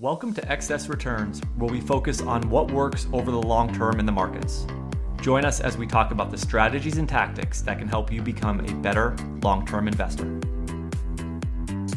Welcome 0.00 0.32
to 0.32 0.50
Excess 0.50 0.88
Returns, 0.88 1.42
where 1.56 1.70
we 1.70 1.78
focus 1.78 2.22
on 2.22 2.48
what 2.48 2.70
works 2.70 3.06
over 3.12 3.30
the 3.30 3.42
long 3.42 3.70
term 3.74 4.00
in 4.00 4.06
the 4.06 4.12
markets. 4.12 4.66
Join 5.20 5.44
us 5.44 5.60
as 5.60 5.76
we 5.76 5.86
talk 5.86 6.10
about 6.10 6.30
the 6.30 6.38
strategies 6.38 6.96
and 6.96 7.06
tactics 7.06 7.60
that 7.60 7.78
can 7.78 7.86
help 7.86 8.10
you 8.10 8.22
become 8.22 8.60
a 8.60 8.74
better 8.76 9.14
long 9.42 9.66
term 9.66 9.86
investor. 9.86 10.24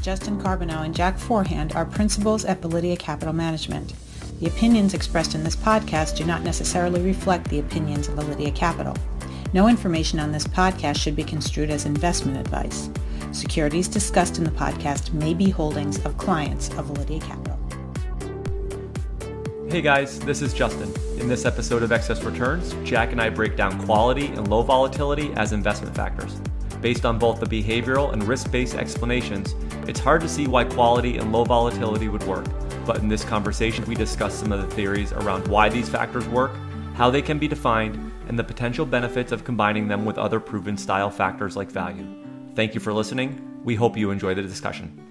Justin 0.01 0.37
Carbonneau 0.37 0.83
and 0.83 0.93
Jack 0.93 1.17
Forehand 1.17 1.71
are 1.75 1.85
principals 1.85 2.43
at 2.43 2.59
Validea 2.59 2.99
Capital 2.99 3.33
Management. 3.33 3.93
The 4.41 4.47
opinions 4.47 4.93
expressed 4.93 5.33
in 5.33 5.45
this 5.45 5.55
podcast 5.55 6.17
do 6.17 6.25
not 6.25 6.43
necessarily 6.43 7.01
reflect 7.01 7.47
the 7.47 7.59
opinions 7.59 8.09
of 8.09 8.15
Validea 8.15 8.53
Capital. 8.53 8.97
No 9.53 9.69
information 9.69 10.19
on 10.19 10.33
this 10.33 10.45
podcast 10.45 10.97
should 10.97 11.15
be 11.15 11.23
construed 11.23 11.69
as 11.69 11.85
investment 11.85 12.37
advice. 12.37 12.89
Securities 13.31 13.87
discussed 13.87 14.39
in 14.39 14.43
the 14.43 14.51
podcast 14.51 15.13
may 15.13 15.33
be 15.33 15.49
holdings 15.49 16.03
of 16.05 16.17
clients 16.17 16.67
of 16.71 16.87
Validea 16.87 17.21
Capital. 17.21 17.52
Hey 19.73 19.81
guys, 19.81 20.19
this 20.19 20.43
is 20.43 20.53
Justin. 20.53 20.93
In 21.19 21.27
this 21.27 21.45
episode 21.45 21.81
of 21.81 21.91
Excess 21.91 22.23
Returns, 22.23 22.75
Jack 22.87 23.11
and 23.11 23.19
I 23.19 23.29
break 23.29 23.55
down 23.57 23.83
quality 23.85 24.27
and 24.27 24.47
low 24.47 24.61
volatility 24.61 25.33
as 25.33 25.51
investment 25.51 25.95
factors. 25.95 26.39
Based 26.79 27.05
on 27.05 27.17
both 27.17 27.39
the 27.39 27.47
behavioral 27.47 28.13
and 28.13 28.23
risk 28.23 28.51
based 28.51 28.75
explanations, 28.75 29.55
it's 29.87 29.99
hard 29.99 30.21
to 30.21 30.29
see 30.29 30.45
why 30.45 30.63
quality 30.63 31.17
and 31.17 31.31
low 31.31 31.43
volatility 31.43 32.07
would 32.07 32.21
work. 32.27 32.45
But 32.85 32.99
in 32.99 33.07
this 33.07 33.25
conversation, 33.25 33.83
we 33.85 33.95
discuss 33.95 34.35
some 34.35 34.51
of 34.51 34.61
the 34.61 34.75
theories 34.75 35.11
around 35.11 35.47
why 35.47 35.69
these 35.69 35.89
factors 35.89 36.27
work, 36.27 36.51
how 36.93 37.09
they 37.09 37.23
can 37.23 37.39
be 37.39 37.47
defined, 37.47 37.95
and 38.27 38.37
the 38.37 38.43
potential 38.43 38.85
benefits 38.85 39.31
of 39.31 39.43
combining 39.43 39.87
them 39.87 40.05
with 40.05 40.19
other 40.19 40.39
proven 40.39 40.77
style 40.77 41.09
factors 41.09 41.55
like 41.55 41.71
value. 41.71 42.05
Thank 42.53 42.75
you 42.75 42.79
for 42.79 42.93
listening. 42.93 43.59
We 43.63 43.73
hope 43.73 43.97
you 43.97 44.11
enjoy 44.11 44.35
the 44.35 44.43
discussion. 44.43 45.03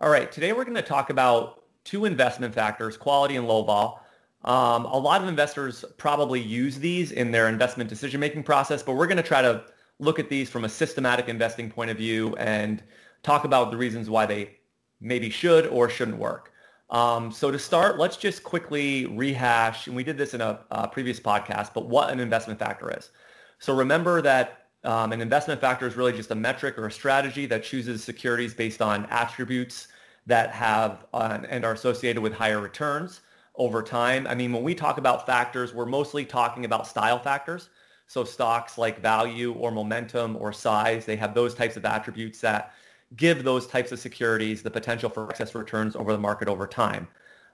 All 0.00 0.08
right, 0.08 0.32
today 0.32 0.54
we're 0.54 0.64
going 0.64 0.76
to 0.76 0.80
talk 0.80 1.10
about 1.10 1.55
two 1.86 2.04
investment 2.04 2.52
factors, 2.52 2.96
quality 2.96 3.36
and 3.36 3.46
low 3.48 3.62
vol. 3.62 4.02
Um, 4.44 4.84
a 4.84 4.98
lot 4.98 5.22
of 5.22 5.28
investors 5.28 5.84
probably 5.96 6.40
use 6.40 6.78
these 6.78 7.12
in 7.12 7.30
their 7.30 7.48
investment 7.48 7.88
decision-making 7.88 8.42
process, 8.42 8.82
but 8.82 8.94
we're 8.94 9.06
going 9.06 9.16
to 9.16 9.22
try 9.22 9.40
to 9.40 9.64
look 9.98 10.18
at 10.18 10.28
these 10.28 10.50
from 10.50 10.64
a 10.64 10.68
systematic 10.68 11.28
investing 11.28 11.70
point 11.70 11.90
of 11.90 11.96
view 11.96 12.34
and 12.36 12.82
talk 13.22 13.44
about 13.44 13.70
the 13.70 13.76
reasons 13.76 14.10
why 14.10 14.26
they 14.26 14.58
maybe 15.00 15.30
should 15.30 15.66
or 15.68 15.88
shouldn't 15.88 16.18
work. 16.18 16.52
Um, 16.90 17.32
so 17.32 17.50
to 17.50 17.58
start, 17.58 17.98
let's 17.98 18.16
just 18.16 18.44
quickly 18.44 19.06
rehash, 19.06 19.86
and 19.86 19.96
we 19.96 20.04
did 20.04 20.18
this 20.18 20.34
in 20.34 20.40
a, 20.40 20.60
a 20.70 20.88
previous 20.88 21.18
podcast, 21.18 21.70
but 21.72 21.88
what 21.88 22.10
an 22.10 22.20
investment 22.20 22.58
factor 22.58 22.96
is. 22.96 23.10
So 23.58 23.74
remember 23.74 24.22
that 24.22 24.66
um, 24.84 25.12
an 25.12 25.20
investment 25.20 25.60
factor 25.60 25.86
is 25.86 25.96
really 25.96 26.12
just 26.12 26.30
a 26.30 26.34
metric 26.34 26.78
or 26.78 26.86
a 26.86 26.92
strategy 26.92 27.46
that 27.46 27.64
chooses 27.64 28.04
securities 28.04 28.54
based 28.54 28.82
on 28.82 29.06
attributes 29.06 29.88
that 30.26 30.50
have 30.50 31.06
uh, 31.14 31.38
and 31.48 31.64
are 31.64 31.72
associated 31.72 32.20
with 32.20 32.32
higher 32.32 32.60
returns 32.60 33.20
over 33.54 33.82
time. 33.82 34.26
I 34.26 34.34
mean, 34.34 34.52
when 34.52 34.62
we 34.62 34.74
talk 34.74 34.98
about 34.98 35.26
factors, 35.26 35.72
we're 35.72 35.86
mostly 35.86 36.24
talking 36.24 36.64
about 36.64 36.86
style 36.86 37.18
factors. 37.18 37.70
So 38.06 38.24
stocks 38.24 38.78
like 38.78 39.00
value 39.00 39.52
or 39.52 39.70
momentum 39.70 40.36
or 40.36 40.52
size, 40.52 41.04
they 41.04 41.16
have 41.16 41.34
those 41.34 41.54
types 41.54 41.76
of 41.76 41.84
attributes 41.84 42.40
that 42.40 42.74
give 43.16 43.44
those 43.44 43.66
types 43.66 43.92
of 43.92 43.98
securities 43.98 44.62
the 44.62 44.70
potential 44.70 45.08
for 45.08 45.28
excess 45.30 45.54
returns 45.54 45.96
over 45.96 46.12
the 46.12 46.18
market 46.18 46.48
over 46.48 46.66
time. 46.66 47.08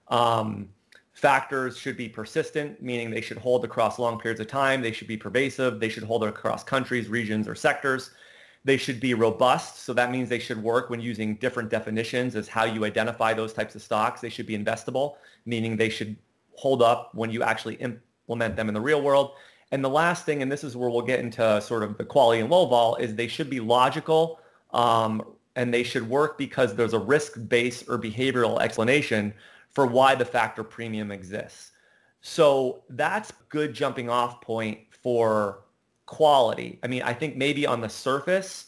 Um, 0.08 0.68
factors 1.12 1.76
should 1.76 1.96
be 1.96 2.08
persistent, 2.08 2.82
meaning 2.82 3.10
they 3.10 3.20
should 3.20 3.38
hold 3.38 3.64
across 3.64 3.98
long 3.98 4.18
periods 4.18 4.40
of 4.40 4.46
time. 4.46 4.82
They 4.82 4.92
should 4.92 5.08
be 5.08 5.16
pervasive. 5.16 5.78
They 5.78 5.88
should 5.88 6.04
hold 6.04 6.24
across 6.24 6.64
countries, 6.64 7.08
regions, 7.08 7.46
or 7.46 7.54
sectors. 7.54 8.10
They 8.64 8.76
should 8.76 9.00
be 9.00 9.14
robust. 9.14 9.80
So 9.80 9.92
that 9.94 10.10
means 10.10 10.28
they 10.28 10.38
should 10.38 10.62
work 10.62 10.88
when 10.88 11.00
using 11.00 11.34
different 11.36 11.68
definitions 11.68 12.36
as 12.36 12.48
how 12.48 12.64
you 12.64 12.84
identify 12.84 13.34
those 13.34 13.52
types 13.52 13.74
of 13.74 13.82
stocks. 13.82 14.20
They 14.20 14.28
should 14.28 14.46
be 14.46 14.56
investable, 14.56 15.16
meaning 15.46 15.76
they 15.76 15.88
should 15.88 16.16
hold 16.54 16.82
up 16.82 17.14
when 17.14 17.30
you 17.30 17.42
actually 17.42 17.74
implement 17.76 18.56
them 18.56 18.68
in 18.68 18.74
the 18.74 18.80
real 18.80 19.02
world. 19.02 19.32
And 19.72 19.82
the 19.82 19.90
last 19.90 20.26
thing, 20.26 20.42
and 20.42 20.52
this 20.52 20.64
is 20.64 20.76
where 20.76 20.90
we'll 20.90 21.02
get 21.02 21.20
into 21.20 21.60
sort 21.62 21.82
of 21.82 21.96
the 21.96 22.04
quality 22.04 22.40
and 22.40 22.50
low 22.50 22.66
vol, 22.66 22.96
is 22.96 23.14
they 23.14 23.26
should 23.26 23.50
be 23.50 23.58
logical 23.58 24.38
um, 24.72 25.22
and 25.56 25.72
they 25.72 25.82
should 25.82 26.08
work 26.08 26.38
because 26.38 26.74
there's 26.74 26.92
a 26.92 26.98
risk-based 26.98 27.88
or 27.88 27.98
behavioral 27.98 28.60
explanation 28.60 29.32
for 29.70 29.86
why 29.86 30.14
the 30.14 30.24
factor 30.24 30.62
premium 30.62 31.10
exists. 31.10 31.72
So 32.20 32.84
that's 32.90 33.32
good 33.48 33.72
jumping 33.74 34.08
off 34.08 34.40
point 34.40 34.78
for 35.02 35.64
quality. 36.12 36.78
I 36.82 36.88
mean, 36.88 37.00
I 37.00 37.14
think 37.14 37.36
maybe 37.36 37.66
on 37.66 37.80
the 37.80 37.88
surface, 37.88 38.66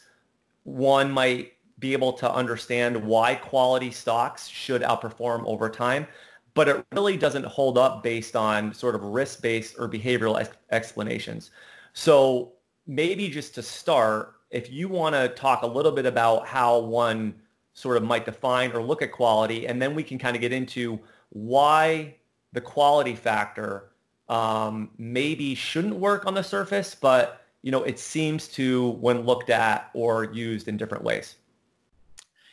one 0.62 1.12
might 1.12 1.52
be 1.78 1.92
able 1.92 2.14
to 2.14 2.32
understand 2.32 2.96
why 2.96 3.34
quality 3.34 3.90
stocks 3.90 4.48
should 4.48 4.80
outperform 4.80 5.44
over 5.44 5.68
time, 5.68 6.06
but 6.54 6.68
it 6.68 6.86
really 6.92 7.18
doesn't 7.18 7.44
hold 7.44 7.76
up 7.76 8.02
based 8.02 8.34
on 8.34 8.72
sort 8.72 8.94
of 8.94 9.02
risk-based 9.02 9.76
or 9.78 9.90
behavioral 9.90 10.40
ex- 10.40 10.56
explanations. 10.70 11.50
So 11.92 12.52
maybe 12.86 13.28
just 13.28 13.54
to 13.56 13.62
start, 13.62 14.36
if 14.50 14.72
you 14.72 14.88
want 14.88 15.14
to 15.14 15.28
talk 15.28 15.64
a 15.64 15.66
little 15.66 15.92
bit 15.92 16.06
about 16.06 16.46
how 16.46 16.78
one 16.78 17.34
sort 17.74 17.98
of 17.98 18.04
might 18.04 18.24
define 18.24 18.72
or 18.72 18.82
look 18.82 19.02
at 19.02 19.12
quality, 19.12 19.66
and 19.66 19.82
then 19.82 19.94
we 19.94 20.02
can 20.02 20.16
kind 20.16 20.34
of 20.34 20.40
get 20.40 20.52
into 20.54 20.98
why 21.28 22.16
the 22.54 22.60
quality 22.62 23.14
factor 23.14 23.90
um, 24.28 24.90
maybe 24.98 25.54
shouldn't 25.54 25.96
work 25.96 26.26
on 26.26 26.34
the 26.34 26.42
surface, 26.42 26.94
but 26.94 27.42
you 27.62 27.70
know 27.70 27.82
it 27.82 27.98
seems 27.98 28.48
to 28.48 28.90
when 28.90 29.22
looked 29.22 29.50
at 29.50 29.90
or 29.94 30.24
used 30.24 30.68
in 30.68 30.76
different 30.76 31.04
ways. 31.04 31.36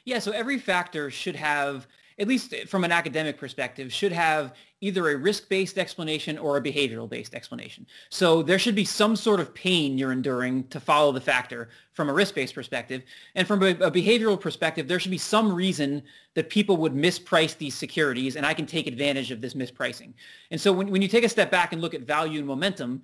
Yeah, 0.06 0.20
so 0.20 0.32
every 0.32 0.58
factor 0.58 1.12
should 1.12 1.36
have 1.36 1.88
at 2.22 2.28
least 2.28 2.54
from 2.68 2.84
an 2.84 2.92
academic 2.92 3.38
perspective, 3.38 3.92
should 3.92 4.12
have 4.12 4.54
either 4.81 5.09
a 5.09 5.16
risk-based 5.16 5.78
explanation 5.78 6.40
or 6.40 6.58
a 6.58 6.62
behavioral-based 6.62 7.36
explanation. 7.36 7.86
So 8.09 8.42
there 8.42 8.58
should 8.58 8.74
be 8.74 8.84
some 8.84 9.16
sort 9.16 9.40
of 9.40 9.53
pain 9.53 9.97
you're 9.97 10.12
enduring 10.12 10.68
to 10.69 10.80
follow 10.80 11.12
the 11.12 11.22
factor 11.22 11.69
from 11.94 12.09
a 12.09 12.14
risk-based 12.14 12.56
perspective. 12.56 13.03
And 13.36 13.47
from 13.47 13.62
a, 13.62 13.70
a, 13.70 13.91
behavioral 13.91 14.40
perspective, 14.41 14.88
there 14.88 15.00
should 15.00 15.12
be 15.12 15.20
some 15.20 15.53
reason 15.53 16.02
that 16.34 16.50
people 16.50 16.78
would 16.78 16.94
misprice 16.94 17.56
these 17.56 17.75
securities 17.75 18.36
and 18.36 18.46
I 18.46 18.56
can 18.56 18.66
take 18.66 18.88
advantage 18.88 19.30
of 19.30 19.40
this 19.40 19.53
mispricing. 19.53 20.14
And 20.50 20.59
so 20.59 20.74
when, 20.74 20.90
when 20.90 21.03
you 21.03 21.08
take 21.08 21.24
a 21.24 21.30
step 21.30 21.52
back 21.52 21.74
and 21.74 21.81
look 21.81 21.94
at 21.94 22.02
value 22.02 22.40
and 22.40 22.47
momentum, 22.47 23.03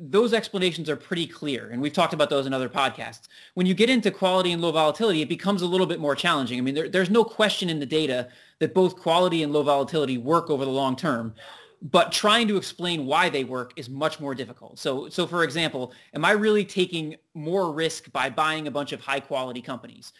those 0.00 0.32
explanations 0.32 0.88
are 0.88 0.96
pretty 0.96 1.26
clear, 1.26 1.68
and 1.68 1.82
we've 1.82 1.92
talked 1.92 2.14
about 2.14 2.30
those 2.30 2.46
in 2.46 2.54
other 2.54 2.70
podcasts. 2.70 3.28
When 3.52 3.66
you 3.66 3.74
get 3.74 3.90
into 3.90 4.10
quality 4.10 4.52
and 4.52 4.62
low 4.62 4.72
volatility, 4.72 5.20
it 5.20 5.28
becomes 5.28 5.60
a 5.60 5.66
little 5.66 5.86
bit 5.86 6.00
more 6.00 6.14
challenging. 6.16 6.58
I 6.58 6.62
mean, 6.62 6.74
there, 6.74 6.88
there's 6.88 7.10
no 7.10 7.22
question 7.22 7.68
in 7.68 7.78
the 7.78 7.86
data 7.86 8.28
that 8.60 8.72
both 8.72 8.96
quality 8.96 9.42
and 9.42 9.52
low 9.52 9.62
volatility 9.62 10.16
work 10.16 10.48
over 10.48 10.64
the 10.64 10.70
long 10.70 10.96
term, 10.96 11.34
but 11.82 12.12
trying 12.12 12.48
to 12.48 12.56
explain 12.56 13.04
why 13.04 13.28
they 13.28 13.44
work 13.44 13.74
is 13.76 13.90
much 13.90 14.20
more 14.20 14.34
difficult. 14.34 14.78
So, 14.78 15.10
so 15.10 15.26
for 15.26 15.44
example, 15.44 15.92
am 16.14 16.24
I 16.24 16.30
really 16.30 16.64
taking 16.64 17.16
more 17.34 17.70
risk 17.70 18.10
by 18.10 18.30
buying 18.30 18.68
a 18.68 18.70
bunch 18.70 18.92
of 18.92 19.02
high 19.02 19.20
quality 19.20 19.60
companies? 19.60 20.14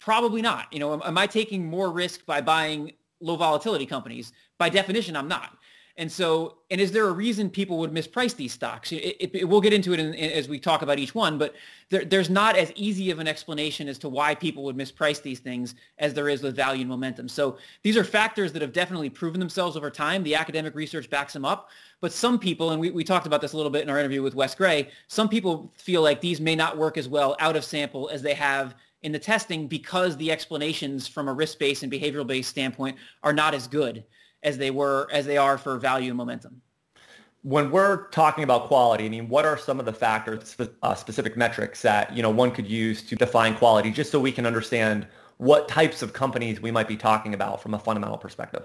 Probably 0.00 0.40
not. 0.40 0.72
You 0.72 0.78
know, 0.78 0.94
am, 0.94 1.02
am 1.04 1.18
I 1.18 1.26
taking 1.26 1.66
more 1.66 1.90
risk 1.92 2.24
by 2.24 2.40
buying 2.40 2.92
low 3.20 3.36
volatility 3.36 3.84
companies? 3.84 4.32
By 4.58 4.70
definition, 4.70 5.16
I'm 5.16 5.28
not. 5.28 5.58
And 5.98 6.10
so, 6.10 6.56
and 6.70 6.80
is 6.80 6.90
there 6.90 7.06
a 7.06 7.12
reason 7.12 7.50
people 7.50 7.76
would 7.78 7.92
misprice 7.92 8.34
these 8.34 8.52
stocks? 8.52 8.92
It, 8.92 8.96
it, 8.96 9.30
it, 9.34 9.44
we'll 9.48 9.60
get 9.60 9.74
into 9.74 9.92
it 9.92 10.00
in, 10.00 10.14
in, 10.14 10.30
as 10.30 10.48
we 10.48 10.58
talk 10.58 10.80
about 10.80 10.98
each 10.98 11.14
one, 11.14 11.36
but 11.36 11.54
there, 11.90 12.04
there's 12.04 12.30
not 12.30 12.56
as 12.56 12.72
easy 12.74 13.10
of 13.10 13.18
an 13.18 13.28
explanation 13.28 13.88
as 13.88 13.98
to 13.98 14.08
why 14.08 14.34
people 14.34 14.64
would 14.64 14.76
misprice 14.76 15.20
these 15.20 15.38
things 15.38 15.74
as 15.98 16.14
there 16.14 16.30
is 16.30 16.42
with 16.42 16.56
value 16.56 16.80
and 16.80 16.88
momentum. 16.88 17.28
So 17.28 17.58
these 17.82 17.98
are 17.98 18.04
factors 18.04 18.52
that 18.52 18.62
have 18.62 18.72
definitely 18.72 19.10
proven 19.10 19.38
themselves 19.38 19.76
over 19.76 19.90
time. 19.90 20.22
The 20.22 20.34
academic 20.34 20.74
research 20.74 21.10
backs 21.10 21.34
them 21.34 21.44
up. 21.44 21.68
But 22.00 22.12
some 22.12 22.38
people, 22.38 22.70
and 22.70 22.80
we, 22.80 22.90
we 22.90 23.04
talked 23.04 23.26
about 23.26 23.42
this 23.42 23.52
a 23.52 23.56
little 23.56 23.70
bit 23.70 23.82
in 23.82 23.90
our 23.90 23.98
interview 23.98 24.22
with 24.22 24.34
Wes 24.34 24.54
Gray, 24.54 24.88
some 25.08 25.28
people 25.28 25.70
feel 25.76 26.00
like 26.00 26.22
these 26.22 26.40
may 26.40 26.56
not 26.56 26.78
work 26.78 26.96
as 26.96 27.08
well 27.08 27.36
out 27.38 27.54
of 27.54 27.64
sample 27.64 28.08
as 28.08 28.22
they 28.22 28.34
have 28.34 28.74
in 29.02 29.12
the 29.12 29.18
testing 29.18 29.66
because 29.66 30.16
the 30.16 30.32
explanations 30.32 31.06
from 31.06 31.28
a 31.28 31.32
risk-based 31.32 31.82
and 31.82 31.92
behavioral-based 31.92 32.48
standpoint 32.48 32.96
are 33.22 33.32
not 33.32 33.52
as 33.52 33.68
good 33.68 34.04
as 34.42 34.58
they 34.58 34.70
were 34.70 35.08
as 35.12 35.26
they 35.26 35.36
are 35.36 35.58
for 35.58 35.78
value 35.78 36.10
and 36.10 36.16
momentum. 36.16 36.62
When 37.42 37.72
we're 37.72 38.08
talking 38.08 38.44
about 38.44 38.68
quality, 38.68 39.06
I 39.06 39.08
mean, 39.08 39.28
what 39.28 39.44
are 39.44 39.58
some 39.58 39.80
of 39.80 39.86
the 39.86 39.92
factors, 39.92 40.56
uh, 40.82 40.94
specific 40.94 41.36
metrics 41.36 41.82
that 41.82 42.14
you 42.14 42.22
know 42.22 42.30
one 42.30 42.50
could 42.52 42.66
use 42.66 43.02
to 43.02 43.16
define 43.16 43.56
quality, 43.56 43.90
just 43.90 44.10
so 44.10 44.20
we 44.20 44.32
can 44.32 44.46
understand 44.46 45.06
what 45.38 45.66
types 45.68 46.02
of 46.02 46.12
companies 46.12 46.60
we 46.60 46.70
might 46.70 46.86
be 46.86 46.96
talking 46.96 47.34
about 47.34 47.60
from 47.60 47.74
a 47.74 47.78
fundamental 47.78 48.16
perspective? 48.16 48.62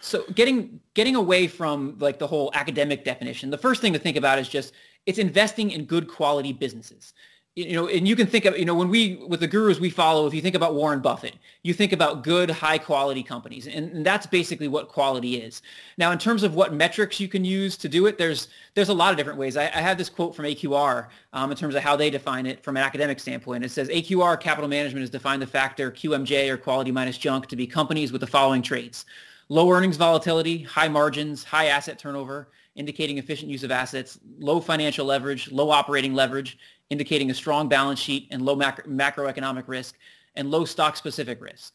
So 0.00 0.24
getting 0.34 0.80
getting 0.94 1.16
away 1.16 1.48
from 1.48 1.96
like 1.98 2.18
the 2.18 2.26
whole 2.26 2.50
academic 2.54 3.04
definition, 3.04 3.50
the 3.50 3.58
first 3.58 3.80
thing 3.80 3.92
to 3.92 3.98
think 3.98 4.16
about 4.16 4.38
is 4.38 4.48
just 4.48 4.72
it's 5.06 5.18
investing 5.18 5.72
in 5.72 5.84
good 5.84 6.08
quality 6.08 6.52
businesses 6.52 7.14
you 7.56 7.72
know, 7.72 7.88
and 7.88 8.06
you 8.06 8.14
can 8.14 8.28
think 8.28 8.44
of, 8.44 8.56
you 8.56 8.64
know, 8.64 8.76
when 8.76 8.88
we, 8.88 9.16
with 9.26 9.40
the 9.40 9.48
gurus 9.48 9.80
we 9.80 9.90
follow, 9.90 10.26
if 10.26 10.32
you 10.32 10.40
think 10.40 10.54
about 10.54 10.74
Warren 10.74 11.00
Buffett, 11.00 11.34
you 11.64 11.74
think 11.74 11.92
about 11.92 12.22
good, 12.22 12.48
high 12.48 12.78
quality 12.78 13.24
companies. 13.24 13.66
And, 13.66 13.90
and, 13.90 14.06
that's 14.06 14.24
basically 14.24 14.68
what 14.68 14.88
quality 14.88 15.36
is. 15.36 15.60
Now, 15.98 16.12
in 16.12 16.18
terms 16.18 16.44
of 16.44 16.54
what 16.54 16.72
metrics 16.72 17.18
you 17.18 17.26
can 17.26 17.44
use 17.44 17.76
to 17.78 17.88
do 17.88 18.06
it, 18.06 18.18
there's, 18.18 18.48
there's 18.74 18.88
a 18.88 18.94
lot 18.94 19.10
of 19.10 19.16
different 19.16 19.38
ways. 19.38 19.56
I, 19.56 19.64
I 19.64 19.80
have 19.80 19.98
this 19.98 20.08
quote 20.08 20.34
from 20.34 20.44
AQR 20.44 21.08
um, 21.32 21.50
in 21.50 21.56
terms 21.56 21.74
of 21.74 21.82
how 21.82 21.96
they 21.96 22.08
define 22.08 22.46
it 22.46 22.62
from 22.62 22.76
an 22.76 22.84
academic 22.84 23.18
standpoint. 23.18 23.64
It 23.64 23.70
says 23.70 23.88
AQR 23.88 24.38
capital 24.40 24.68
management 24.68 25.02
has 25.02 25.10
defined 25.10 25.42
the 25.42 25.46
factor 25.46 25.90
QMJ 25.90 26.50
or 26.50 26.56
quality 26.56 26.92
minus 26.92 27.18
junk 27.18 27.48
to 27.48 27.56
be 27.56 27.66
companies 27.66 28.12
with 28.12 28.20
the 28.20 28.28
following 28.28 28.62
traits. 28.62 29.06
Low 29.48 29.68
earnings 29.72 29.96
volatility, 29.96 30.62
high 30.62 30.88
margins, 30.88 31.42
high 31.42 31.66
asset 31.66 31.98
turnover, 31.98 32.48
indicating 32.76 33.18
efficient 33.18 33.50
use 33.50 33.64
of 33.64 33.70
assets, 33.70 34.18
low 34.38 34.60
financial 34.60 35.06
leverage, 35.06 35.50
low 35.50 35.70
operating 35.70 36.14
leverage, 36.14 36.58
indicating 36.90 37.30
a 37.30 37.34
strong 37.34 37.68
balance 37.68 37.98
sheet 37.98 38.28
and 38.30 38.42
low 38.42 38.56
macro- 38.56 38.84
macroeconomic 38.84 39.64
risk 39.66 39.96
and 40.34 40.50
low 40.50 40.64
stock-specific 40.64 41.40
risk. 41.40 41.74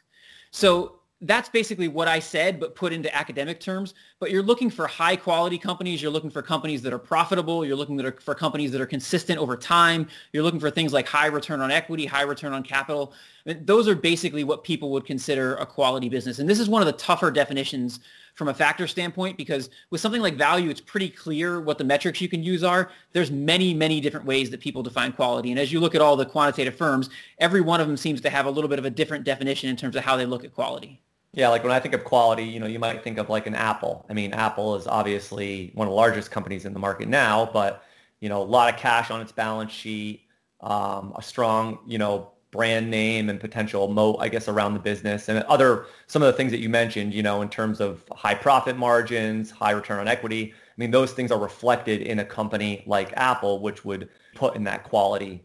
So 0.51 0.99
that's 1.21 1.47
basically 1.49 1.87
what 1.87 2.07
I 2.07 2.19
said, 2.19 2.59
but 2.59 2.75
put 2.75 2.91
into 2.91 3.13
academic 3.15 3.59
terms. 3.59 3.93
But 4.19 4.31
you're 4.31 4.43
looking 4.43 4.69
for 4.69 4.85
high 4.85 5.15
quality 5.15 5.57
companies. 5.57 6.01
You're 6.01 6.11
looking 6.11 6.29
for 6.29 6.41
companies 6.41 6.81
that 6.81 6.93
are 6.93 6.99
profitable. 6.99 7.65
You're 7.65 7.77
looking 7.77 7.99
for 8.19 8.35
companies 8.35 8.71
that 8.71 8.81
are 8.81 8.85
consistent 8.85 9.39
over 9.39 9.55
time. 9.55 10.07
You're 10.33 10.43
looking 10.43 10.59
for 10.59 10.69
things 10.69 10.91
like 10.93 11.07
high 11.07 11.27
return 11.27 11.61
on 11.61 11.71
equity, 11.71 12.05
high 12.05 12.23
return 12.23 12.53
on 12.53 12.63
capital. 12.63 13.13
I 13.45 13.53
mean, 13.53 13.65
those 13.65 13.87
are 13.87 13.95
basically 13.95 14.43
what 14.43 14.63
people 14.63 14.91
would 14.91 15.05
consider 15.05 15.55
a 15.55 15.65
quality 15.65 16.09
business. 16.09 16.39
And 16.39 16.49
this 16.49 16.59
is 16.59 16.69
one 16.69 16.81
of 16.81 16.85
the 16.85 16.93
tougher 16.93 17.31
definitions 17.31 18.01
from 18.35 18.49
a 18.49 18.53
factor 18.53 18.85
standpoint 18.85 19.37
because 19.37 19.69
with 19.89 20.01
something 20.01 20.21
like 20.21 20.35
value, 20.35 20.69
it's 20.69 20.81
pretty 20.81 21.09
clear 21.09 21.59
what 21.61 21.77
the 21.77 21.83
metrics 21.83 22.21
you 22.21 22.29
can 22.29 22.43
use 22.43 22.63
are. 22.63 22.91
There's 23.13 23.31
many, 23.31 23.73
many 23.73 23.99
different 24.01 24.25
ways 24.25 24.49
that 24.51 24.59
people 24.59 24.83
define 24.83 25.13
quality. 25.13 25.51
And 25.51 25.59
as 25.59 25.71
you 25.71 25.79
look 25.79 25.95
at 25.95 26.01
all 26.01 26.15
the 26.15 26.25
quantitative 26.25 26.75
firms, 26.75 27.09
every 27.39 27.61
one 27.61 27.81
of 27.81 27.87
them 27.87 27.97
seems 27.97 28.21
to 28.21 28.29
have 28.29 28.45
a 28.45 28.51
little 28.51 28.69
bit 28.69 28.77
of 28.77 28.85
a 28.85 28.89
different 28.89 29.23
definition 29.23 29.69
in 29.69 29.77
terms 29.77 29.95
of 29.95 30.03
how 30.03 30.17
they 30.17 30.25
look 30.25 30.43
at 30.43 30.53
quality. 30.53 31.01
Yeah, 31.31 31.49
like 31.49 31.63
when 31.63 31.71
I 31.71 31.79
think 31.79 31.93
of 31.93 32.03
quality, 32.03 32.43
you 32.43 32.59
know, 32.59 32.65
you 32.65 32.79
might 32.79 33.03
think 33.03 33.17
of 33.17 33.29
like 33.29 33.47
an 33.47 33.55
Apple. 33.55 34.05
I 34.09 34.13
mean, 34.13 34.33
Apple 34.33 34.75
is 34.75 34.87
obviously 34.87 35.71
one 35.73 35.87
of 35.87 35.91
the 35.91 35.95
largest 35.95 36.31
companies 36.31 36.65
in 36.65 36.73
the 36.73 36.79
market 36.79 37.07
now, 37.07 37.49
but 37.51 37.83
you 38.19 38.29
know, 38.29 38.41
a 38.41 38.43
lot 38.43 38.73
of 38.73 38.79
cash 38.79 39.11
on 39.11 39.21
its 39.21 39.31
balance 39.31 39.71
sheet, 39.71 40.21
um, 40.61 41.13
a 41.17 41.21
strong, 41.21 41.79
you 41.85 41.97
know, 41.97 42.31
brand 42.55 42.89
name 42.89 43.29
and 43.29 43.39
potential 43.39 43.87
moat, 43.87 44.17
I 44.19 44.29
guess, 44.29 44.47
around 44.47 44.73
the 44.73 44.79
business 44.79 45.29
and 45.29 45.43
other 45.43 45.87
some 46.07 46.21
of 46.21 46.27
the 46.27 46.33
things 46.33 46.51
that 46.51 46.59
you 46.59 46.69
mentioned, 46.69 47.13
you 47.13 47.21
know, 47.21 47.41
in 47.41 47.49
terms 47.49 47.81
of 47.81 48.03
high 48.11 48.35
profit 48.35 48.77
margins, 48.77 49.51
high 49.51 49.71
return 49.71 49.99
on 49.99 50.07
equity. 50.07 50.53
I 50.53 50.73
mean, 50.77 50.91
those 50.91 51.11
things 51.13 51.31
are 51.31 51.39
reflected 51.39 52.01
in 52.01 52.19
a 52.19 52.25
company 52.25 52.83
like 52.85 53.13
Apple, 53.17 53.59
which 53.59 53.83
would 53.85 54.09
put 54.35 54.55
in 54.55 54.63
that 54.65 54.83
quality 54.83 55.43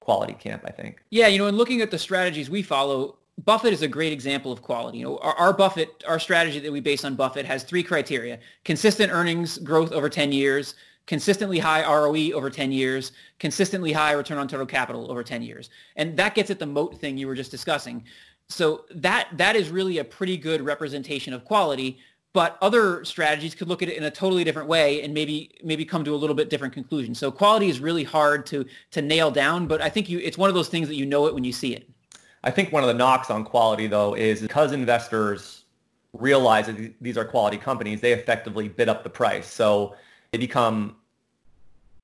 quality 0.00 0.34
camp, 0.34 0.62
I 0.66 0.72
think. 0.72 1.02
Yeah, 1.10 1.28
you 1.28 1.38
know, 1.38 1.46
in 1.46 1.56
looking 1.56 1.80
at 1.80 1.90
the 1.90 1.98
strategies 1.98 2.50
we 2.50 2.62
follow, 2.62 3.18
Buffett 3.44 3.72
is 3.72 3.82
a 3.82 3.88
great 3.88 4.12
example 4.12 4.52
of 4.52 4.60
quality. 4.60 4.98
You 4.98 5.04
know, 5.04 5.18
our, 5.18 5.34
our, 5.34 5.52
Buffett, 5.52 6.02
our 6.06 6.18
strategy 6.18 6.58
that 6.58 6.72
we 6.72 6.80
base 6.80 7.04
on 7.04 7.14
Buffett 7.14 7.46
has 7.46 7.62
three 7.62 7.82
criteria: 7.82 8.38
consistent 8.64 9.12
earnings 9.12 9.58
growth 9.58 9.92
over 9.92 10.08
10 10.08 10.32
years, 10.32 10.74
consistently 11.06 11.58
high 11.58 11.84
ROE 11.84 12.30
over 12.32 12.50
10 12.50 12.72
years, 12.72 13.12
consistently 13.38 13.92
high 13.92 14.12
return 14.12 14.38
on 14.38 14.48
total 14.48 14.66
capital 14.66 15.10
over 15.10 15.22
10 15.22 15.42
years. 15.42 15.70
And 15.96 16.16
that 16.16 16.34
gets 16.34 16.50
at 16.50 16.58
the 16.58 16.66
moat 16.66 16.98
thing 16.98 17.18
you 17.18 17.26
were 17.26 17.34
just 17.34 17.50
discussing. 17.50 18.04
So 18.48 18.84
that 18.94 19.28
that 19.36 19.56
is 19.56 19.70
really 19.70 19.98
a 19.98 20.04
pretty 20.04 20.36
good 20.36 20.60
representation 20.60 21.32
of 21.32 21.44
quality, 21.44 21.98
but 22.32 22.58
other 22.60 23.04
strategies 23.04 23.54
could 23.54 23.68
look 23.68 23.82
at 23.82 23.88
it 23.88 23.96
in 23.96 24.04
a 24.04 24.10
totally 24.10 24.44
different 24.44 24.68
way 24.68 25.02
and 25.02 25.14
maybe 25.14 25.50
maybe 25.64 25.84
come 25.84 26.04
to 26.04 26.14
a 26.14 26.16
little 26.16 26.36
bit 26.36 26.50
different 26.50 26.74
conclusion. 26.74 27.14
So 27.14 27.30
quality 27.30 27.68
is 27.68 27.80
really 27.80 28.04
hard 28.04 28.44
to 28.46 28.66
to 28.90 29.02
nail 29.02 29.30
down, 29.30 29.66
but 29.66 29.80
I 29.80 29.88
think 29.88 30.08
you 30.08 30.18
it's 30.18 30.36
one 30.38 30.48
of 30.48 30.54
those 30.54 30.68
things 30.68 30.88
that 30.88 30.96
you 30.96 31.06
know 31.06 31.26
it 31.26 31.34
when 31.34 31.44
you 31.44 31.52
see 31.52 31.74
it. 31.74 31.88
I 32.44 32.50
think 32.50 32.72
one 32.72 32.82
of 32.82 32.88
the 32.88 32.94
knocks 32.94 33.30
on 33.30 33.44
quality 33.44 33.86
though 33.86 34.14
is 34.14 34.42
because 34.42 34.72
investors 34.72 35.64
realize 36.12 36.66
that 36.66 36.94
these 37.00 37.16
are 37.16 37.24
quality 37.24 37.56
companies, 37.56 38.00
they 38.00 38.12
effectively 38.12 38.68
bid 38.68 38.88
up 38.88 39.02
the 39.02 39.10
price. 39.10 39.46
So 39.46 39.94
they 40.32 40.38
become 40.38 40.96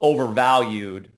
overvalued 0.01 1.11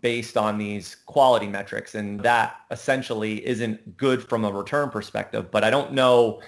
based 0.00 0.36
on 0.36 0.58
these 0.58 0.96
quality 1.06 1.46
metrics. 1.46 1.94
And 1.94 2.20
that 2.20 2.56
essentially 2.70 3.46
isn't 3.46 3.96
good 3.96 4.26
from 4.28 4.44
a 4.44 4.50
return 4.50 4.90
perspective. 4.90 5.50
But 5.50 5.62
I 5.62 5.70
don't 5.70 5.92
know 5.92 6.40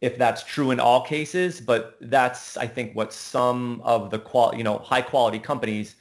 if 0.00 0.18
that's 0.18 0.42
true 0.42 0.70
in 0.70 0.80
all 0.80 1.02
cases, 1.02 1.60
but 1.60 1.96
that's, 2.00 2.56
I 2.56 2.66
think, 2.66 2.94
what 2.94 3.12
some 3.12 3.80
of 3.84 4.10
the 4.10 4.18
qual- 4.18 4.54
you 4.54 4.64
know, 4.64 4.78
high 4.78 5.02
quality 5.02 5.38
companies 5.38 5.96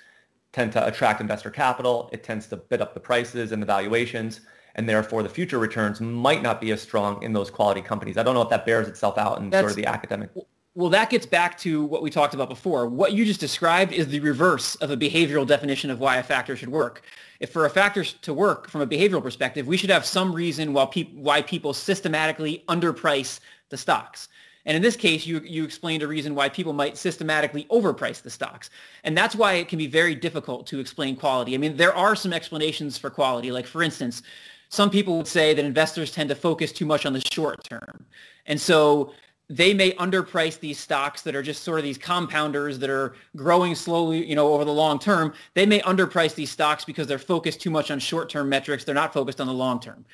tend 0.52 0.72
to 0.74 0.86
attract 0.86 1.22
investor 1.22 1.50
capital. 1.50 2.10
It 2.12 2.24
tends 2.24 2.48
to 2.48 2.58
bid 2.58 2.82
up 2.82 2.94
the 2.94 3.00
prices 3.00 3.52
and 3.52 3.62
the 3.62 3.66
valuations. 3.66 4.42
And 4.76 4.90
therefore, 4.90 5.22
the 5.24 5.30
future 5.30 5.60
returns 5.60 6.02
might 6.02 6.42
not 6.42 6.60
be 6.60 6.72
as 6.72 6.82
strong 6.82 7.22
in 7.22 7.34
those 7.34 7.52
quality 7.52 7.82
companies. 7.82 8.18
I 8.18 8.24
don't 8.24 8.34
know 8.34 8.42
if 8.42 8.50
that 8.50 8.66
bears 8.66 8.88
itself 8.88 9.18
out 9.20 9.38
in 9.38 9.52
that's, 9.52 9.62
sort 9.62 9.72
of 9.72 9.78
the 9.78 9.86
academic 9.86 10.32
well, 10.76 10.90
that 10.90 11.12
gets 11.12 11.26
back 11.28 11.58
to 11.60 11.84
what 11.86 12.02
we 12.02 12.10
talked 12.10 12.34
about 12.34 12.50
before. 12.50 12.88
What 12.88 13.14
you 13.14 13.26
just 13.26 13.40
described 13.40 13.94
is 13.94 14.08
the 14.08 14.20
reverse 14.22 14.74
of 14.76 14.90
a 14.90 14.98
behavioral 14.98 15.46
definition 15.46 15.92
of 15.92 16.00
why 16.00 16.18
a 16.18 16.24
factor 16.24 16.56
should 16.56 16.70
work. 16.70 17.04
If 17.40 17.52
for 17.52 17.66
a 17.66 17.70
factor 17.70 18.04
to 18.04 18.34
work 18.34 18.70
from 18.70 18.82
a 18.82 18.88
behavioral 18.88 19.22
perspective, 19.22 19.68
we 19.68 19.78
should 19.78 19.92
have 19.92 20.04
some 20.04 20.34
reason 20.34 20.74
why, 20.74 20.86
pe- 20.88 21.12
why 21.14 21.44
people 21.44 21.74
systematically 21.74 22.64
underprice 22.68 23.40
the 23.70 23.78
stocks. 23.78 24.30
And 24.66 24.76
in 24.76 24.82
this 24.82 24.96
case, 24.96 25.28
you, 25.28 25.42
you 25.42 25.64
explained 25.64 26.02
a 26.02 26.08
reason 26.08 26.34
why 26.34 26.50
people 26.50 26.74
might 26.74 26.98
systematically 26.98 27.66
overprice 27.66 28.22
the 28.22 28.30
stocks. 28.32 28.72
And 29.04 29.16
that's 29.16 29.36
why 29.36 29.54
it 29.56 29.68
can 29.68 29.78
be 29.78 29.88
very 29.88 30.16
difficult 30.16 30.66
to 30.68 30.80
explain 30.80 31.16
quality. 31.16 31.54
I 31.54 31.58
mean, 31.58 31.78
there 31.78 31.94
are 31.94 32.16
some 32.16 32.34
explanations 32.34 32.98
for 32.98 33.10
quality. 33.10 33.52
Like, 33.52 33.68
for 33.68 33.84
instance, 33.84 34.24
some 34.70 34.90
people 34.90 35.18
would 35.18 35.28
say 35.28 35.54
that 35.54 35.66
investors 35.66 36.12
tend 36.12 36.30
to 36.30 36.36
focus 36.36 36.72
too 36.72 36.86
much 36.86 37.06
on 37.06 37.14
the 37.14 37.22
short 37.32 37.64
term. 37.64 38.06
And 38.48 38.60
so 38.60 39.12
they 39.50 39.74
may 39.74 39.92
underprice 39.94 40.60
these 40.60 40.80
stocks 40.80 41.22
that 41.24 41.36
are 41.36 41.44
just 41.44 41.64
sort 41.64 41.80
of 41.80 41.84
these 41.84 41.98
compounders 41.98 42.80
that 42.80 42.90
are 42.90 43.16
growing 43.36 43.76
slowly, 43.76 44.26
you 44.26 44.36
know, 44.36 44.54
over 44.54 44.64
the 44.64 44.74
long 44.74 45.00
term. 45.00 45.34
They 45.54 45.66
may 45.66 45.80
underprice 45.82 46.34
these 46.34 46.50
stocks 46.50 46.86
because 46.86 47.08
they're 47.08 47.20
focused 47.20 47.62
too 47.62 47.70
much 47.70 47.92
on 47.92 48.00
short-term 48.00 48.48
metrics. 48.50 48.84
They're 48.84 48.96
not 48.96 49.14
focused 49.14 49.42
on 49.42 49.48
the 49.48 49.54
long 49.54 49.80
term. 49.80 50.06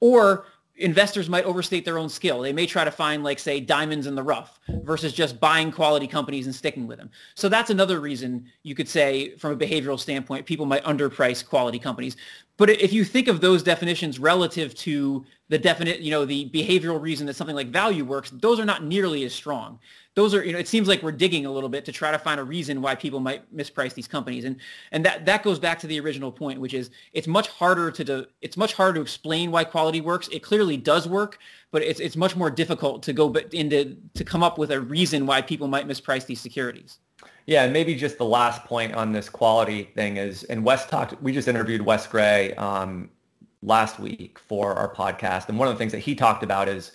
Or 0.00 0.46
investors 0.76 1.28
might 1.28 1.44
overstate 1.44 1.84
their 1.84 1.98
own 1.98 2.08
skill. 2.08 2.40
They 2.40 2.52
may 2.52 2.66
try 2.66 2.84
to 2.84 2.90
find, 2.90 3.22
like, 3.22 3.38
say, 3.38 3.60
diamonds 3.60 4.06
in 4.06 4.14
the 4.14 4.22
rough 4.22 4.58
versus 4.82 5.12
just 5.12 5.38
buying 5.38 5.70
quality 5.70 6.06
companies 6.06 6.46
and 6.46 6.54
sticking 6.54 6.86
with 6.86 6.98
them. 6.98 7.10
So 7.34 7.48
that's 7.48 7.70
another 7.70 8.00
reason 8.00 8.46
you 8.62 8.74
could 8.74 8.88
say, 8.88 9.36
from 9.36 9.52
a 9.52 9.56
behavioral 9.56 9.98
standpoint, 9.98 10.46
people 10.46 10.66
might 10.66 10.84
underprice 10.84 11.46
quality 11.46 11.78
companies. 11.78 12.16
But 12.56 12.70
if 12.70 12.92
you 12.92 13.04
think 13.04 13.28
of 13.28 13.40
those 13.40 13.62
definitions 13.62 14.18
relative 14.18 14.74
to 14.76 15.24
the 15.48 15.58
definite, 15.58 16.00
you 16.00 16.10
know, 16.10 16.24
the 16.24 16.50
behavioral 16.50 17.00
reason 17.00 17.26
that 17.26 17.34
something 17.34 17.56
like 17.56 17.68
value 17.68 18.04
works, 18.04 18.30
those 18.30 18.58
are 18.58 18.64
not 18.64 18.84
nearly 18.84 19.24
as 19.24 19.34
strong. 19.34 19.78
Those 20.14 20.32
are, 20.34 20.44
you 20.44 20.52
know, 20.52 20.58
it 20.58 20.68
seems 20.68 20.86
like 20.86 21.02
we're 21.02 21.12
digging 21.12 21.44
a 21.44 21.50
little 21.50 21.68
bit 21.68 21.84
to 21.86 21.92
try 21.92 22.12
to 22.12 22.18
find 22.18 22.38
a 22.38 22.44
reason 22.44 22.80
why 22.80 22.94
people 22.94 23.18
might 23.18 23.54
misprice 23.54 23.94
these 23.94 24.06
companies. 24.06 24.44
And 24.44 24.56
and 24.92 25.04
that 25.04 25.26
that 25.26 25.42
goes 25.42 25.58
back 25.58 25.78
to 25.80 25.86
the 25.86 25.98
original 26.00 26.30
point, 26.30 26.60
which 26.60 26.74
is 26.74 26.90
it's 27.12 27.26
much 27.26 27.48
harder 27.48 27.90
to 27.92 28.28
it's 28.40 28.56
much 28.56 28.74
harder 28.74 28.94
to 28.94 29.00
explain 29.00 29.50
why 29.50 29.64
quality 29.64 30.00
works. 30.00 30.28
It 30.28 30.42
clearly 30.42 30.76
does 30.76 31.08
work, 31.08 31.38
but 31.72 31.82
it's 31.82 32.00
it's 32.00 32.16
much 32.16 32.36
more 32.36 32.50
difficult 32.50 33.02
to 33.04 33.12
go 33.12 33.32
into 33.52 33.96
to 34.14 34.24
come 34.24 34.42
up 34.42 34.56
with 34.56 34.70
a 34.70 34.80
reason 34.80 35.26
why 35.26 35.42
people 35.42 35.66
might 35.66 35.88
misprice 35.88 36.26
these 36.26 36.40
securities. 36.40 36.98
Yeah, 37.46 37.64
and 37.64 37.72
maybe 37.72 37.94
just 37.94 38.16
the 38.16 38.24
last 38.24 38.64
point 38.64 38.94
on 38.94 39.12
this 39.12 39.28
quality 39.28 39.84
thing 39.94 40.16
is, 40.16 40.44
and 40.44 40.64
Wes 40.64 40.86
talked, 40.86 41.20
we 41.22 41.32
just 41.32 41.46
interviewed 41.46 41.82
Wes 41.82 42.06
Gray 42.06 42.54
um, 42.54 43.10
last 43.62 43.98
week 43.98 44.38
for 44.38 44.74
our 44.74 44.94
podcast. 44.94 45.48
And 45.48 45.58
one 45.58 45.68
of 45.68 45.74
the 45.74 45.78
things 45.78 45.92
that 45.92 45.98
he 45.98 46.14
talked 46.14 46.42
about 46.42 46.68
is 46.68 46.92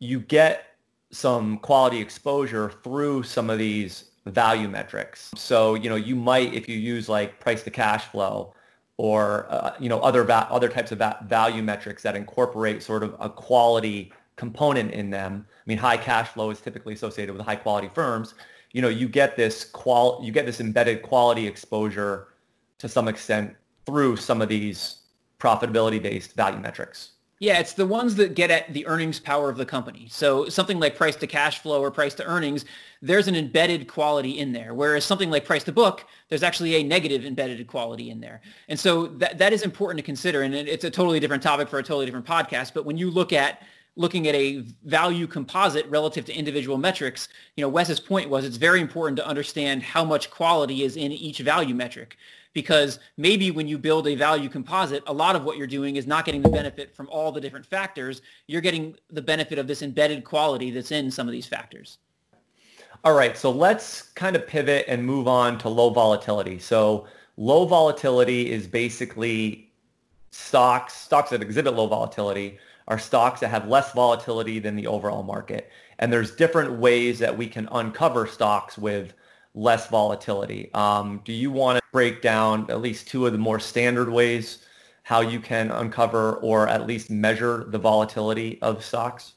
you 0.00 0.18
get 0.18 0.67
some 1.10 1.58
quality 1.58 1.98
exposure 1.98 2.72
through 2.82 3.22
some 3.22 3.50
of 3.50 3.58
these 3.58 4.10
value 4.26 4.68
metrics. 4.68 5.30
So, 5.36 5.74
you 5.74 5.88
know, 5.88 5.96
you 5.96 6.14
might, 6.14 6.52
if 6.52 6.68
you 6.68 6.76
use 6.76 7.08
like 7.08 7.40
price 7.40 7.62
to 7.62 7.70
cash 7.70 8.04
flow 8.06 8.54
or, 8.98 9.46
uh, 9.48 9.74
you 9.78 9.88
know, 9.88 10.00
other, 10.00 10.24
va- 10.24 10.48
other 10.50 10.68
types 10.68 10.92
of 10.92 10.98
va- 10.98 11.24
value 11.26 11.62
metrics 11.62 12.02
that 12.02 12.14
incorporate 12.14 12.82
sort 12.82 13.02
of 13.02 13.16
a 13.20 13.30
quality 13.30 14.12
component 14.36 14.90
in 14.90 15.08
them. 15.08 15.46
I 15.50 15.62
mean, 15.66 15.78
high 15.78 15.96
cash 15.96 16.28
flow 16.28 16.50
is 16.50 16.60
typically 16.60 16.94
associated 16.94 17.34
with 17.34 17.44
high 17.44 17.56
quality 17.56 17.90
firms 17.94 18.34
you 18.72 18.82
know, 18.82 18.88
you 18.88 19.08
get 19.08 19.36
this 19.36 19.64
qual, 19.64 20.20
you 20.22 20.32
get 20.32 20.46
this 20.46 20.60
embedded 20.60 21.02
quality 21.02 21.46
exposure 21.46 22.28
to 22.78 22.88
some 22.88 23.08
extent 23.08 23.54
through 23.86 24.16
some 24.16 24.42
of 24.42 24.48
these 24.48 25.02
profitability-based 25.38 26.34
value 26.34 26.60
metrics. 26.60 27.12
Yeah, 27.40 27.60
it's 27.60 27.72
the 27.72 27.86
ones 27.86 28.16
that 28.16 28.34
get 28.34 28.50
at 28.50 28.72
the 28.72 28.84
earnings 28.86 29.20
power 29.20 29.48
of 29.48 29.56
the 29.56 29.64
company. 29.64 30.08
So 30.10 30.48
something 30.48 30.80
like 30.80 30.96
price 30.96 31.14
to 31.16 31.26
cash 31.26 31.60
flow 31.60 31.80
or 31.80 31.90
price 31.90 32.14
to 32.14 32.24
earnings, 32.24 32.64
there's 33.00 33.28
an 33.28 33.36
embedded 33.36 33.86
quality 33.86 34.40
in 34.40 34.52
there. 34.52 34.74
Whereas 34.74 35.04
something 35.04 35.30
like 35.30 35.44
price 35.44 35.62
to 35.64 35.72
book, 35.72 36.04
there's 36.28 36.42
actually 36.42 36.74
a 36.76 36.82
negative 36.82 37.24
embedded 37.24 37.64
quality 37.68 38.10
in 38.10 38.20
there. 38.20 38.40
And 38.68 38.78
so 38.78 39.06
that, 39.06 39.38
that 39.38 39.52
is 39.52 39.62
important 39.62 39.98
to 39.98 40.02
consider. 40.02 40.42
And 40.42 40.52
it's 40.52 40.84
a 40.84 40.90
totally 40.90 41.20
different 41.20 41.42
topic 41.42 41.68
for 41.68 41.78
a 41.78 41.82
totally 41.82 42.06
different 42.06 42.26
podcast. 42.26 42.74
But 42.74 42.84
when 42.84 42.96
you 42.96 43.08
look 43.08 43.32
at 43.32 43.62
looking 43.94 44.28
at 44.28 44.34
a 44.34 44.64
value 44.84 45.26
composite 45.26 45.86
relative 45.86 46.24
to 46.24 46.32
individual 46.32 46.76
metrics, 46.76 47.28
you 47.56 47.62
know, 47.62 47.68
Wes's 47.68 48.00
point 48.00 48.30
was 48.30 48.44
it's 48.44 48.56
very 48.56 48.80
important 48.80 49.16
to 49.16 49.26
understand 49.26 49.82
how 49.82 50.04
much 50.04 50.30
quality 50.30 50.82
is 50.84 50.96
in 50.96 51.12
each 51.12 51.38
value 51.38 51.74
metric. 51.74 52.16
Because 52.52 52.98
maybe 53.16 53.50
when 53.50 53.68
you 53.68 53.78
build 53.78 54.08
a 54.08 54.14
value 54.14 54.48
composite, 54.48 55.02
a 55.06 55.12
lot 55.12 55.36
of 55.36 55.44
what 55.44 55.56
you're 55.56 55.66
doing 55.66 55.96
is 55.96 56.06
not 56.06 56.24
getting 56.24 56.42
the 56.42 56.48
benefit 56.48 56.94
from 56.94 57.08
all 57.10 57.30
the 57.30 57.40
different 57.40 57.66
factors. 57.66 58.22
You're 58.46 58.60
getting 58.60 58.96
the 59.10 59.22
benefit 59.22 59.58
of 59.58 59.66
this 59.66 59.82
embedded 59.82 60.24
quality 60.24 60.70
that's 60.70 60.90
in 60.90 61.10
some 61.10 61.28
of 61.28 61.32
these 61.32 61.46
factors. 61.46 61.98
All 63.04 63.14
right, 63.14 63.36
so 63.36 63.50
let's 63.50 64.02
kind 64.02 64.34
of 64.34 64.46
pivot 64.46 64.84
and 64.88 65.04
move 65.04 65.28
on 65.28 65.58
to 65.58 65.68
low 65.68 65.90
volatility. 65.90 66.58
So 66.58 67.06
low 67.36 67.64
volatility 67.64 68.50
is 68.50 68.66
basically 68.66 69.70
stocks, 70.30 70.94
stocks 70.94 71.30
that 71.30 71.42
exhibit 71.42 71.74
low 71.74 71.86
volatility 71.86 72.58
are 72.88 72.98
stocks 72.98 73.40
that 73.40 73.48
have 73.48 73.68
less 73.68 73.92
volatility 73.92 74.58
than 74.58 74.74
the 74.74 74.86
overall 74.86 75.22
market. 75.22 75.70
And 76.00 76.12
there's 76.12 76.34
different 76.34 76.72
ways 76.72 77.18
that 77.18 77.36
we 77.36 77.46
can 77.46 77.68
uncover 77.70 78.26
stocks 78.26 78.78
with 78.78 79.12
less 79.54 79.88
volatility. 79.88 80.70
Um, 80.74 81.20
do 81.24 81.32
you 81.32 81.50
want 81.50 81.78
to 81.78 81.82
break 81.92 82.22
down 82.22 82.70
at 82.70 82.80
least 82.80 83.08
two 83.08 83.26
of 83.26 83.32
the 83.32 83.38
more 83.38 83.58
standard 83.58 84.08
ways 84.08 84.64
how 85.02 85.20
you 85.20 85.40
can 85.40 85.70
uncover 85.70 86.34
or 86.36 86.68
at 86.68 86.86
least 86.86 87.10
measure 87.10 87.64
the 87.68 87.78
volatility 87.78 88.58
of 88.60 88.84
stocks? 88.84 89.34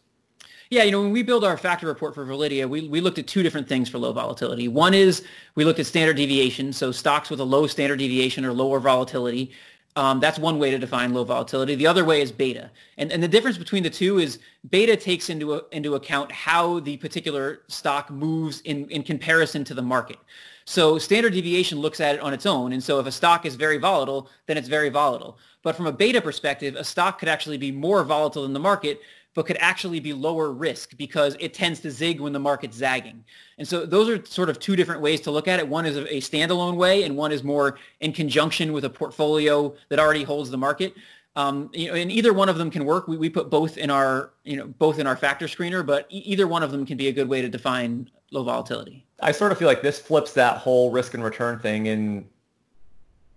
Yeah, 0.72 0.84
you 0.84 0.92
know, 0.92 1.02
when 1.02 1.12
we 1.12 1.22
build 1.22 1.44
our 1.44 1.58
factor 1.58 1.86
report 1.86 2.16
for 2.16 2.26
Validea, 2.26 2.68
we, 2.68 2.88
we 2.88 3.02
looked 3.02 3.20
at 3.20 3.28
two 3.28 3.44
different 3.44 3.68
things 3.68 3.90
for 3.90 3.98
low 3.98 4.14
volatility. 4.14 4.70
One 4.70 4.94
is 4.94 5.26
we 5.56 5.66
looked 5.66 5.80
at 5.80 5.86
standard 5.86 6.16
deviation, 6.16 6.72
so 6.72 6.94
stocks 6.94 7.30
with 7.30 7.42
a 7.42 7.44
low 7.44 7.68
standard 7.68 8.00
deviation 8.00 8.46
or 8.46 8.54
lower 8.54 8.80
volatility. 8.80 9.52
Um, 9.96 10.22
that's 10.22 10.40
one 10.40 10.58
way 10.58 10.72
to 10.72 10.78
define 10.78 11.14
low 11.14 11.26
volatility. 11.26 11.76
The 11.76 11.88
other 11.88 12.06
way 12.06 12.22
is 12.22 12.32
beta. 12.32 12.72
And, 12.98 13.12
and 13.12 13.22
the 13.22 13.28
difference 13.28 13.58
between 13.58 13.84
the 13.84 13.90
two 13.90 14.20
is 14.20 14.40
beta 14.70 14.96
takes 14.96 15.30
into, 15.30 15.56
a, 15.56 15.62
into 15.72 15.96
account 15.96 16.32
how 16.32 16.80
the 16.80 16.96
particular 16.98 17.64
stock 17.68 18.10
moves 18.10 18.62
in, 18.62 18.90
in 18.90 19.04
comparison 19.04 19.66
to 19.66 19.74
the 19.74 19.82
market. 19.82 20.18
So 20.64 20.98
standard 20.98 21.34
deviation 21.34 21.80
looks 21.80 22.00
at 22.00 22.16
it 22.16 22.22
on 22.22 22.34
its 22.34 22.46
own. 22.46 22.72
And 22.72 22.82
so 22.82 23.00
if 23.00 23.06
a 23.06 23.12
stock 23.12 23.46
is 23.46 23.56
very 23.56 23.78
volatile, 23.78 24.30
then 24.46 24.58
it's 24.58 24.70
very 24.70 24.90
volatile. 24.90 25.38
But 25.64 25.76
from 25.76 25.88
a 25.88 25.92
beta 25.92 26.22
perspective, 26.22 26.76
a 26.76 26.84
stock 26.84 27.20
could 27.20 27.28
actually 27.28 27.58
be 27.58 27.72
more 27.72 28.04
volatile 28.04 28.44
than 28.44 28.54
the 28.54 28.60
market 28.60 29.02
but 29.34 29.46
could 29.46 29.58
actually 29.60 30.00
be 30.00 30.14
lower 30.14 30.52
risk 30.52 30.98
because 30.98 31.38
it 31.40 31.54
tends 31.54 31.80
to 31.80 31.92
zig 31.92 32.20
when 32.20 32.34
the 32.34 32.40
market's 32.40 32.78
zagging. 32.78 33.24
And 33.58 33.68
so 33.68 33.86
those 33.86 34.10
are 34.10 34.24
sort 34.26 34.50
of 34.50 34.60
two 34.60 34.76
different 34.76 35.02
ways 35.02 35.22
to 35.22 35.32
look 35.32 35.48
at 35.48 35.60
it. 35.60 35.68
One 35.68 35.86
is 35.86 35.96
a 35.98 36.20
standalone 36.20 36.76
way, 36.76 37.04
and 37.04 37.16
one 37.16 37.32
is 37.32 37.44
more 37.44 37.78
in 38.02 38.12
conjunction 38.12 38.74
with 38.74 38.86
a 38.86 38.90
portfolio 38.90 39.74
that 39.90 40.00
already 40.00 40.24
holds 40.24 40.50
the 40.50 40.58
market. 40.58 40.94
Um, 41.38 41.70
you 41.74 41.88
know, 41.88 41.94
and 41.94 42.12
either 42.12 42.34
one 42.34 42.50
of 42.50 42.58
them 42.58 42.70
can 42.70 42.84
work. 42.84 43.08
We, 43.08 43.16
we 43.16 43.30
put 43.30 43.50
both 43.50 43.78
in 43.78 43.90
our, 43.90 44.32
you 44.44 44.58
know, 44.58 44.68
both 44.68 45.00
in 45.00 45.08
our 45.08 45.16
factor 45.16 45.48
screener, 45.48 45.86
but 45.86 46.06
e- 46.10 46.18
either 46.18 46.46
one 46.46 46.62
of 46.62 46.72
them 46.72 46.86
can 46.86 46.98
be 46.98 47.08
a 47.08 47.14
good 47.14 47.30
way 47.30 47.42
to 47.42 47.48
define 47.48 48.10
low 48.32 48.44
volatility. 48.44 49.06
I 49.22 49.32
sort 49.32 49.54
of 49.54 49.58
feel 49.58 49.68
like 49.70 49.82
this 49.82 49.98
flips 49.98 50.34
that 50.34 50.58
whole 50.58 50.92
risk 50.92 51.14
and 51.14 51.24
return 51.24 51.60
thing 51.60 51.86
in, 51.86 52.28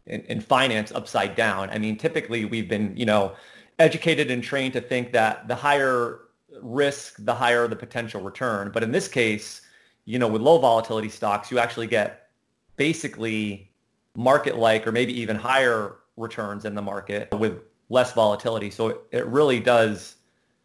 in, 0.06 0.22
in 0.22 0.40
finance 0.40 0.90
upside 0.90 1.36
down. 1.36 1.70
I 1.70 1.78
mean, 1.78 1.96
typically 1.96 2.44
we've 2.46 2.68
been, 2.68 2.96
you 2.96 3.06
know, 3.06 3.32
educated 3.78 4.30
and 4.30 4.42
trained 4.42 4.72
to 4.74 4.80
think 4.80 5.12
that 5.12 5.48
the 5.48 5.54
higher 5.54 6.20
risk, 6.62 7.16
the 7.24 7.34
higher 7.34 7.66
the 7.68 7.76
potential 7.76 8.20
return. 8.20 8.70
But 8.72 8.82
in 8.82 8.92
this 8.92 9.08
case, 9.08 9.62
you 10.04 10.18
know, 10.18 10.28
with 10.28 10.42
low 10.42 10.58
volatility 10.58 11.08
stocks, 11.08 11.50
you 11.50 11.58
actually 11.58 11.86
get 11.86 12.28
basically 12.76 13.70
market-like 14.16 14.86
or 14.86 14.92
maybe 14.92 15.18
even 15.18 15.36
higher 15.36 15.96
returns 16.16 16.64
in 16.64 16.74
the 16.74 16.82
market 16.82 17.32
with 17.32 17.58
less 17.88 18.12
volatility. 18.12 18.70
So 18.70 19.00
it, 19.10 19.26
really 19.26 19.60
does, 19.60 20.16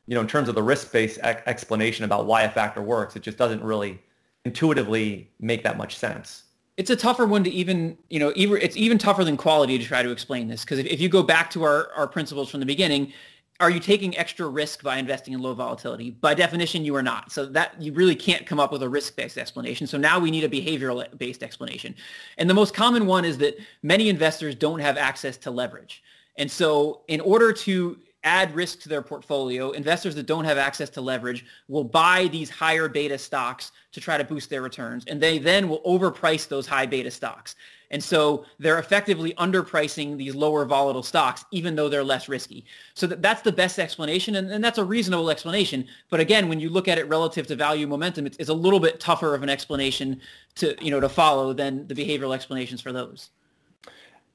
you 0.08 0.16
know, 0.16 0.22
in 0.22 0.28
terms 0.28 0.50
of 0.50 0.56
the 0.56 0.63
risk-based 0.63 1.20
explanation 1.20 2.06
about 2.06 2.25
why 2.25 2.44
a 2.44 2.50
factor 2.50 2.82
works, 2.82 3.16
it 3.16 3.24
just 3.24 3.38
doesn't 3.38 3.63
really 3.63 4.01
intuitively 4.46 5.32
make 5.39 5.63
that 5.63 5.78
much 5.78 5.98
sense 5.98 6.44
it's 6.79 6.89
a 6.89 6.95
tougher 6.95 7.25
one 7.25 7.43
to 7.43 7.50
even, 7.50 7.98
you 8.09 8.19
know, 8.19 8.31
even, 8.38 8.57
it's 8.62 8.77
even 8.77 8.98
tougher 8.98 9.25
than 9.25 9.36
quality 9.36 9.77
to 9.77 9.83
try 9.83 10.01
to 10.01 10.12
explain 10.12 10.48
this. 10.48 10.63
Because 10.63 10.79
if, 10.79 10.86
if 10.86 11.01
you 11.01 11.09
go 11.09 11.21
back 11.21 11.50
to 11.50 11.63
our, 11.63 11.91
our 11.93 12.07
principles 12.07 12.50
from 12.50 12.62
the 12.62 12.65
beginning, 12.65 13.12
are 13.59 13.69
you 13.69 13.81
taking 13.81 14.17
extra 14.17 14.48
risk 14.48 14.81
by 14.81 14.95
investing 14.95 15.33
in 15.33 15.41
low 15.41 15.53
volatility? 15.53 16.12
By 16.12 16.33
definition, 16.33 16.86
you 16.86 16.95
are 16.95 17.03
not. 17.03 17.33
So 17.33 17.45
that 17.48 17.79
you 17.81 17.91
really 17.91 18.15
can't 18.15 18.45
come 18.45 18.62
up 18.62 18.71
with 18.71 18.81
a 18.81 18.88
risk-based 18.88 19.38
explanation. 19.38 19.88
So 19.88 19.98
now 19.98 20.19
we 20.19 20.31
need 20.31 20.45
a 20.45 20.50
behavioral-based 20.50 21.43
explanation. 21.43 21.93
And 22.38 22.50
the 22.50 22.53
most 22.53 22.74
common 22.74 23.05
one 23.05 23.25
is 23.25 23.38
that 23.39 23.59
many 23.83 24.07
investors 24.07 24.55
don't 24.55 24.79
have 24.79 24.95
access 24.95 25.36
to 25.39 25.51
leverage. 25.51 26.01
And 26.38 26.50
so 26.50 27.01
in 27.09 27.19
order 27.19 27.51
to 27.51 28.00
add 28.23 28.53
risk 28.53 28.81
to 28.81 28.89
their 28.89 29.01
portfolio. 29.01 29.71
Investors 29.71 30.15
that 30.15 30.25
don't 30.25 30.45
have 30.45 30.57
access 30.57 30.89
to 30.91 31.01
leverage 31.01 31.45
will 31.67 31.83
buy 31.83 32.27
these 32.31 32.49
higher 32.49 32.89
beta 32.89 33.17
stocks 33.17 33.71
to 33.91 34.01
try 34.01 34.17
to 34.17 34.23
boost 34.23 34.49
their 34.49 34.61
returns. 34.61 35.05
And 35.07 35.21
they 35.21 35.38
then 35.38 35.69
will 35.69 35.81
overprice 35.81 36.47
those 36.47 36.67
high 36.67 36.85
beta 36.85 37.11
stocks. 37.11 37.55
And 37.91 38.03
so 38.03 38.45
they're 38.59 38.77
effectively 38.77 39.33
underpricing 39.33 40.15
these 40.15 40.35
lower 40.35 40.63
volatile 40.65 41.01
stocks, 41.01 41.45
even 41.51 41.75
though 41.75 41.89
they're 41.89 42.03
less 42.03 42.29
risky. 42.29 42.65
So 42.93 43.07
that, 43.07 43.21
that's 43.21 43.41
the 43.41 43.51
best 43.51 43.79
explanation, 43.79 44.35
and, 44.35 44.51
and, 44.51 44.63
that's 44.63 44.77
a 44.77 44.83
reasonable 44.83 45.31
explanation. 45.31 45.88
But 46.09 46.19
again, 46.19 46.49
when 46.49 46.59
you 46.59 46.69
look 46.69 46.88
at 46.88 46.99
it 46.99 47.07
relative 47.07 47.47
to 47.47 47.55
value 47.55 47.88
momentum, 47.88 48.27
it's, 48.27 48.38
it's 48.38 48.49
a 48.49 48.53
little 48.53 48.79
bit 48.79 48.99
tougher 48.99 49.33
of 49.33 49.41
an 49.41 49.49
explanation 49.49 50.21
to, 50.55 50.75
you 50.83 50.91
know, 50.91 50.99
to 50.99 51.09
follow 51.09 51.51
than 51.51 51.88
the 51.88 51.95
behavioral 51.95 52.35
explanations 52.35 52.79
for 52.79 52.91
those. 52.91 53.31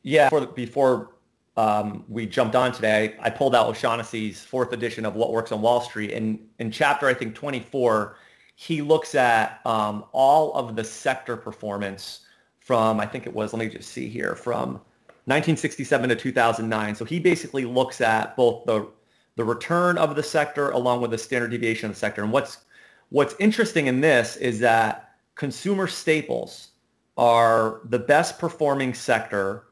Yeah, 0.03 0.29
before, 0.29 0.47
before 0.49 1.14
um, 1.57 2.05
we 2.09 2.27
jumped 2.27 2.57
on 2.57 2.73
today, 2.73 3.15
I, 3.21 3.31
pulled 3.31 3.55
out 3.55 3.69
O'Shaughnessy's 3.69 4.43
fourth 4.43 4.73
edition 4.73 5.07
of 5.07 5.15
What 5.15 5.33
Works 5.33 5.53
on 5.53 5.63
Wall 5.63 5.81
Street. 5.81 6.13
And 6.13 6.49
in 6.59 6.71
chapter, 6.71 7.07
I 7.07 7.15
think, 7.15 7.35
24, 7.35 8.17
he 8.57 8.83
looks 8.83 9.15
at 9.15 9.61
um, 9.65 10.05
all 10.13 10.53
of 10.55 10.75
the 10.75 10.83
sector 10.83 11.37
performance 11.37 12.21
from, 12.59 12.99
I 12.99 13.07
think 13.07 13.27
it 13.27 13.33
was, 13.33 13.53
let 13.53 13.61
me 13.61 13.69
just 13.69 13.91
see 13.91 14.09
here, 14.09 14.35
from 14.35 14.81
1967 15.27 16.09
to 16.09 16.17
2009. 16.17 16.95
So 16.97 17.05
he 17.05 17.21
basically 17.21 17.65
looks 17.65 18.01
at 18.01 18.37
both 18.37 18.65
the 18.67 18.89
the 19.37 19.45
return 19.45 19.99
of 19.99 20.15
the 20.15 20.23
sector 20.23 20.71
along 20.71 21.01
with 21.01 21.11
the 21.11 21.19
standard 21.19 21.51
deviation 21.51 21.91
of 21.91 21.97
the 21.97 21.99
sector. 21.99 22.23
And 22.23 22.33
what's 22.33 22.59
what's 23.11 23.35
interesting 23.39 23.87
in 23.87 24.01
this 24.01 24.37
is 24.37 24.61
that 24.61 25.17
consumer 25.35 25.87
staples 25.87 26.69
are 27.17 27.81
the 27.85 27.99
best 27.99 28.39
performing 28.39 28.95
sector 28.95 29.65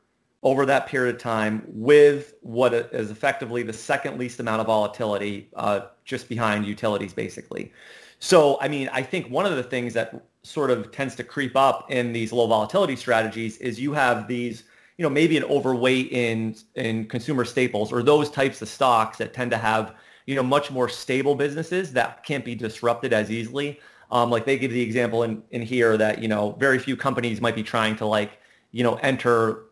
over 0.43 0.67
that 0.67 0.87
period 0.87 1.15
of 1.15 1.21
time 1.21 1.63
with 1.69 2.35
what 2.41 2.75
is 2.75 3.11
effectively 3.11 3.63
the 3.63 3.73
second 3.73 4.19
least 4.19 4.41
amount 4.41 4.61
of 4.61 4.67
volatility 4.67 5.49
uh, 5.55 5.83
just 6.05 6.29
behind 6.29 6.67
utilities 6.67 7.13
basically. 7.13 7.73
So, 8.19 8.59
I 8.61 8.69
mean, 8.69 8.89
I 8.93 9.03
think 9.03 9.29
one 9.29 9.47
of 9.47 9.57
the 9.57 9.63
things 9.63 9.95
that 9.95 10.25
sort 10.43 10.71
of 10.71 10.91
tends 10.93 11.15
to 11.17 11.25
creep 11.25 11.57
up 11.57 11.91
in 11.91 12.13
these 12.13 12.33
low 12.33 12.47
volatility 12.47 12.97
strategies 12.97 13.57
is 13.59 13.81
you 13.81 13.93
have 13.93 14.29
these, 14.29 14.65
you 14.99 15.03
know, 15.03 15.11
maybe 15.11 15.37
an 15.37 15.45
overweight 15.45 16.11
in 16.13 16.57
in 16.75 17.07
consumer 17.07 17.45
staples 17.45 17.93
or 17.93 18.03
those 18.03 18.31
types 18.31 18.63
of 18.63 18.69
stocks 18.69 19.19
that 19.19 19.33
tend 19.35 19.51
to 19.53 19.59
have, 19.59 19.95
you 20.27 20.35
know, 20.35 20.43
much 20.43 20.71
more 20.71 20.89
stable 20.89 21.35
businesses 21.35 21.93
that 21.93 22.25
can't 22.25 22.45
be 22.45 22.55
disrupted 22.55 23.13
as 23.13 23.31
easily. 23.31 23.81
Um, 24.11 24.31
like 24.31 24.45
they 24.45 24.59
give 24.59 24.73
the 24.73 24.83
example 24.83 25.23
in, 25.23 25.43
in 25.51 25.63
here 25.63 25.97
that, 25.97 26.21
you 26.21 26.29
know, 26.29 26.53
very 26.59 26.79
few 26.79 26.97
companies 26.97 27.41
might 27.41 27.55
be 27.55 27.63
trying 27.63 27.97
to 27.97 28.07
like, 28.07 28.39
you 28.71 28.83
know, 28.83 28.97
enter 28.97 29.65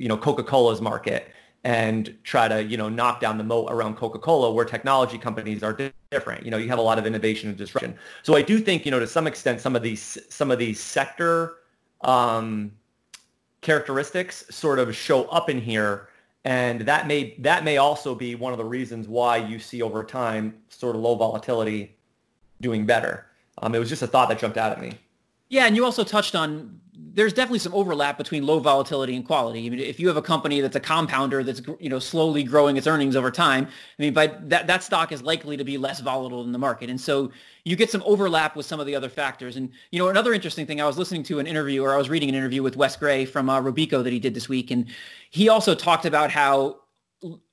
you 0.00 0.08
know, 0.08 0.16
Coca-Cola's 0.16 0.80
market 0.80 1.30
and 1.62 2.16
try 2.24 2.48
to, 2.48 2.64
you 2.64 2.78
know, 2.78 2.88
knock 2.88 3.20
down 3.20 3.36
the 3.36 3.44
moat 3.44 3.70
around 3.70 3.96
Coca-Cola 3.96 4.50
where 4.50 4.64
technology 4.64 5.18
companies 5.18 5.62
are 5.62 5.76
different. 6.10 6.42
You 6.42 6.50
know, 6.50 6.56
you 6.56 6.68
have 6.68 6.78
a 6.78 6.82
lot 6.82 6.98
of 6.98 7.04
innovation 7.04 7.50
and 7.50 7.58
disruption. 7.58 7.94
So 8.22 8.34
I 8.34 8.40
do 8.40 8.58
think, 8.58 8.86
you 8.86 8.90
know, 8.90 8.98
to 8.98 9.06
some 9.06 9.26
extent, 9.26 9.60
some 9.60 9.76
of 9.76 9.82
these, 9.82 10.16
some 10.30 10.50
of 10.50 10.58
these 10.58 10.80
sector 10.80 11.56
um, 12.00 12.72
characteristics 13.60 14.46
sort 14.48 14.78
of 14.78 14.96
show 14.96 15.24
up 15.24 15.50
in 15.50 15.60
here. 15.60 16.08
And 16.46 16.80
that 16.82 17.06
may, 17.06 17.34
that 17.40 17.62
may 17.62 17.76
also 17.76 18.14
be 18.14 18.34
one 18.34 18.52
of 18.52 18.58
the 18.58 18.64
reasons 18.64 19.06
why 19.06 19.36
you 19.36 19.58
see 19.58 19.82
over 19.82 20.02
time 20.02 20.62
sort 20.70 20.96
of 20.96 21.02
low 21.02 21.14
volatility 21.14 21.94
doing 22.62 22.86
better. 22.86 23.26
Um, 23.58 23.74
it 23.74 23.78
was 23.78 23.90
just 23.90 24.00
a 24.00 24.06
thought 24.06 24.30
that 24.30 24.38
jumped 24.38 24.56
out 24.56 24.72
at 24.72 24.80
me. 24.80 24.98
Yeah, 25.50 25.66
and 25.66 25.76
you 25.76 25.84
also 25.84 26.04
touched 26.04 26.34
on 26.34 26.80
there's 27.12 27.32
definitely 27.32 27.58
some 27.58 27.74
overlap 27.74 28.16
between 28.16 28.46
low 28.46 28.60
volatility 28.60 29.16
and 29.16 29.26
quality. 29.26 29.66
I 29.66 29.70
mean, 29.70 29.80
if 29.80 29.98
you 29.98 30.06
have 30.06 30.16
a 30.16 30.22
company 30.22 30.60
that's 30.60 30.76
a 30.76 30.80
compounder 30.80 31.42
that's 31.42 31.60
you 31.80 31.88
know 31.88 31.98
slowly 31.98 32.44
growing 32.44 32.76
its 32.76 32.86
earnings 32.86 33.16
over 33.16 33.32
time, 33.32 33.66
I 33.66 34.02
mean, 34.02 34.14
by 34.14 34.28
that 34.28 34.68
that 34.68 34.84
stock 34.84 35.10
is 35.10 35.22
likely 35.22 35.56
to 35.56 35.64
be 35.64 35.76
less 35.76 36.00
volatile 36.00 36.44
in 36.44 36.52
the 36.52 36.58
market, 36.58 36.88
and 36.88 37.00
so 37.00 37.32
you 37.64 37.74
get 37.74 37.90
some 37.90 38.02
overlap 38.06 38.54
with 38.54 38.64
some 38.64 38.78
of 38.78 38.86
the 38.86 38.94
other 38.94 39.08
factors. 39.08 39.56
And 39.56 39.70
you 39.90 39.98
know, 39.98 40.08
another 40.08 40.32
interesting 40.32 40.66
thing, 40.66 40.80
I 40.80 40.86
was 40.86 40.98
listening 40.98 41.24
to 41.24 41.40
an 41.40 41.46
interview 41.48 41.82
or 41.82 41.92
I 41.92 41.96
was 41.96 42.08
reading 42.08 42.28
an 42.28 42.36
interview 42.36 42.62
with 42.62 42.76
Wes 42.76 42.96
Gray 42.96 43.24
from 43.24 43.50
uh, 43.50 43.60
Robeco 43.60 44.04
that 44.04 44.12
he 44.12 44.20
did 44.20 44.34
this 44.34 44.48
week, 44.48 44.70
and 44.70 44.86
he 45.30 45.48
also 45.48 45.74
talked 45.74 46.06
about 46.06 46.30
how 46.30 46.78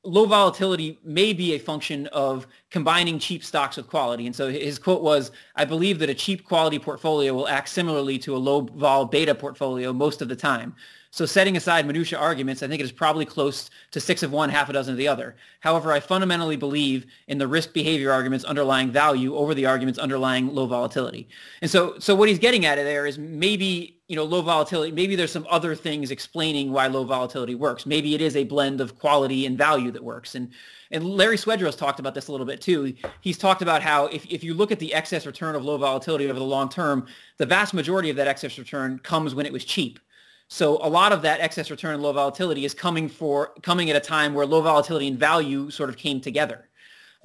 low 0.03 0.25
volatility 0.25 0.97
may 1.03 1.33
be 1.33 1.53
a 1.53 1.59
function 1.59 2.07
of 2.07 2.47
combining 2.71 3.19
cheap 3.19 3.43
stocks 3.43 3.75
with 3.75 3.87
quality. 3.87 4.25
And 4.25 4.35
so 4.35 4.49
his 4.49 4.79
quote 4.79 5.01
was, 5.01 5.31
I 5.55 5.65
believe 5.65 5.99
that 5.99 6.09
a 6.09 6.13
cheap 6.13 6.45
quality 6.45 6.79
portfolio 6.79 7.33
will 7.33 7.47
act 7.47 7.69
similarly 7.69 8.17
to 8.19 8.35
a 8.35 8.37
low 8.37 8.61
vol 8.61 9.05
beta 9.05 9.35
portfolio 9.35 9.91
most 9.91 10.21
of 10.21 10.29
the 10.29 10.35
time. 10.35 10.73
So 11.11 11.25
setting 11.25 11.57
aside 11.57 11.85
minutia 11.85 12.17
arguments, 12.17 12.63
I 12.63 12.67
think 12.67 12.79
it 12.79 12.83
is 12.83 12.91
probably 12.91 13.25
close 13.25 13.69
to 13.91 13.99
six 13.99 14.23
of 14.23 14.31
one, 14.31 14.49
half 14.49 14.69
a 14.69 14.73
dozen 14.73 14.93
of 14.93 14.97
the 14.97 15.07
other. 15.07 15.35
However, 15.61 15.91
I 15.91 15.99
fundamentally 15.99 16.57
believe 16.57 17.05
in 17.27 17.37
the 17.37 17.47
risk 17.47 17.73
behavior 17.73 18.11
arguments 18.11 18.45
underlying 18.45 18.91
value 18.91 19.35
over 19.35 19.53
the 19.53 19.65
arguments 19.65 19.99
underlying 19.99 20.53
low 20.53 20.67
volatility. 20.67 21.27
And 21.61 21.71
so, 21.71 21.97
so 21.99 22.13
what 22.15 22.29
he's 22.29 22.39
getting 22.39 22.65
at 22.65 22.75
there 22.75 23.05
is 23.05 23.17
maybe 23.17 23.96
you 24.07 24.15
know, 24.15 24.23
low 24.23 24.41
volatility, 24.41 24.91
maybe 24.91 25.15
there's 25.15 25.31
some 25.31 25.45
other 25.49 25.75
things 25.75 26.11
explaining 26.11 26.71
why 26.71 26.87
low 26.87 27.03
volatility 27.03 27.55
works. 27.55 27.85
Maybe 27.85 28.15
it 28.15 28.21
is 28.21 28.37
a 28.37 28.45
blend 28.45 28.79
of 28.79 28.97
quality 28.97 29.45
and 29.45 29.57
value 29.57 29.91
that 29.91 30.03
works. 30.03 30.35
And 30.35 30.51
and 30.91 31.03
Larry 31.03 31.35
Swedroe 31.35 31.75
talked 31.75 31.99
about 31.99 32.15
this 32.15 32.29
a 32.29 32.31
little 32.31 32.47
bit 32.47 32.61
too. 32.61 32.93
He's 33.19 33.37
talked 33.37 33.61
about 33.61 33.81
how 33.81 34.05
if, 34.05 34.25
if 34.27 34.41
you 34.43 34.53
look 34.53 34.71
at 34.71 34.79
the 34.79 34.93
excess 34.93 35.25
return 35.25 35.55
of 35.55 35.65
low 35.65 35.77
volatility 35.77 36.29
over 36.29 36.39
the 36.39 36.45
long 36.45 36.69
term, 36.69 37.07
the 37.37 37.45
vast 37.45 37.73
majority 37.73 38.09
of 38.09 38.15
that 38.15 38.27
excess 38.27 38.57
return 38.57 38.99
comes 38.99 39.35
when 39.35 39.45
it 39.45 39.51
was 39.51 39.65
cheap. 39.65 39.99
So 40.47 40.77
a 40.81 40.87
lot 40.87 41.11
of 41.11 41.21
that 41.23 41.41
excess 41.41 41.69
return 41.69 41.95
and 41.95 42.03
low 42.03 42.13
volatility 42.13 42.63
is 42.63 42.73
coming 42.73 43.09
for 43.09 43.53
coming 43.61 43.89
at 43.89 43.97
a 43.97 43.99
time 43.99 44.33
where 44.33 44.45
low 44.45 44.61
volatility 44.61 45.09
and 45.09 45.19
value 45.19 45.69
sort 45.69 45.89
of 45.89 45.97
came 45.97 46.21
together. 46.21 46.69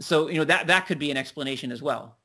So, 0.00 0.28
you 0.28 0.38
know, 0.38 0.44
that 0.44 0.66
that 0.66 0.86
could 0.86 0.98
be 0.98 1.12
an 1.12 1.16
explanation 1.16 1.70
as 1.70 1.80
well. 1.80 2.16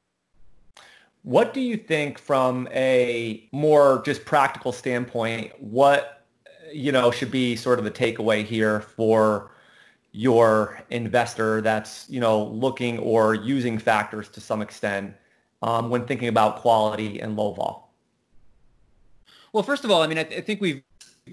What 1.28 1.54
do 1.54 1.60
you 1.60 1.76
think 1.76 2.20
from 2.20 2.70
a 2.72 3.50
more 3.52 4.02
just 4.06 4.24
practical 4.24 4.72
standpoint, 4.72 5.52
what, 5.62 6.26
you 6.72 6.94
know, 6.94 7.12
should 7.12 7.32
be 7.32 7.58
sort 7.58 7.80
of 7.80 7.84
the 7.84 7.92
takeaway 7.92 8.46
here 8.46 8.80
for 8.80 9.52
your 10.14 10.82
investor 10.90 11.60
that's, 11.60 12.10
you 12.10 12.22
know, 12.22 12.46
looking 12.46 12.98
or 13.00 13.36
using 13.36 13.78
factors 13.78 14.30
to 14.30 14.40
some 14.40 14.62
extent 14.62 15.16
um, 15.62 15.90
when 15.90 16.06
thinking 16.06 16.30
about 16.30 16.60
quality 16.60 17.20
and 17.20 17.36
low 17.36 17.52
vol? 17.52 17.92
Well, 19.52 19.64
first 19.64 19.84
of 19.84 19.92
all, 19.92 20.02
I 20.02 20.08
mean, 20.08 20.20
I, 20.20 20.24
th- 20.24 20.40
I 20.40 20.42
think 20.42 20.62
we've 20.62 20.82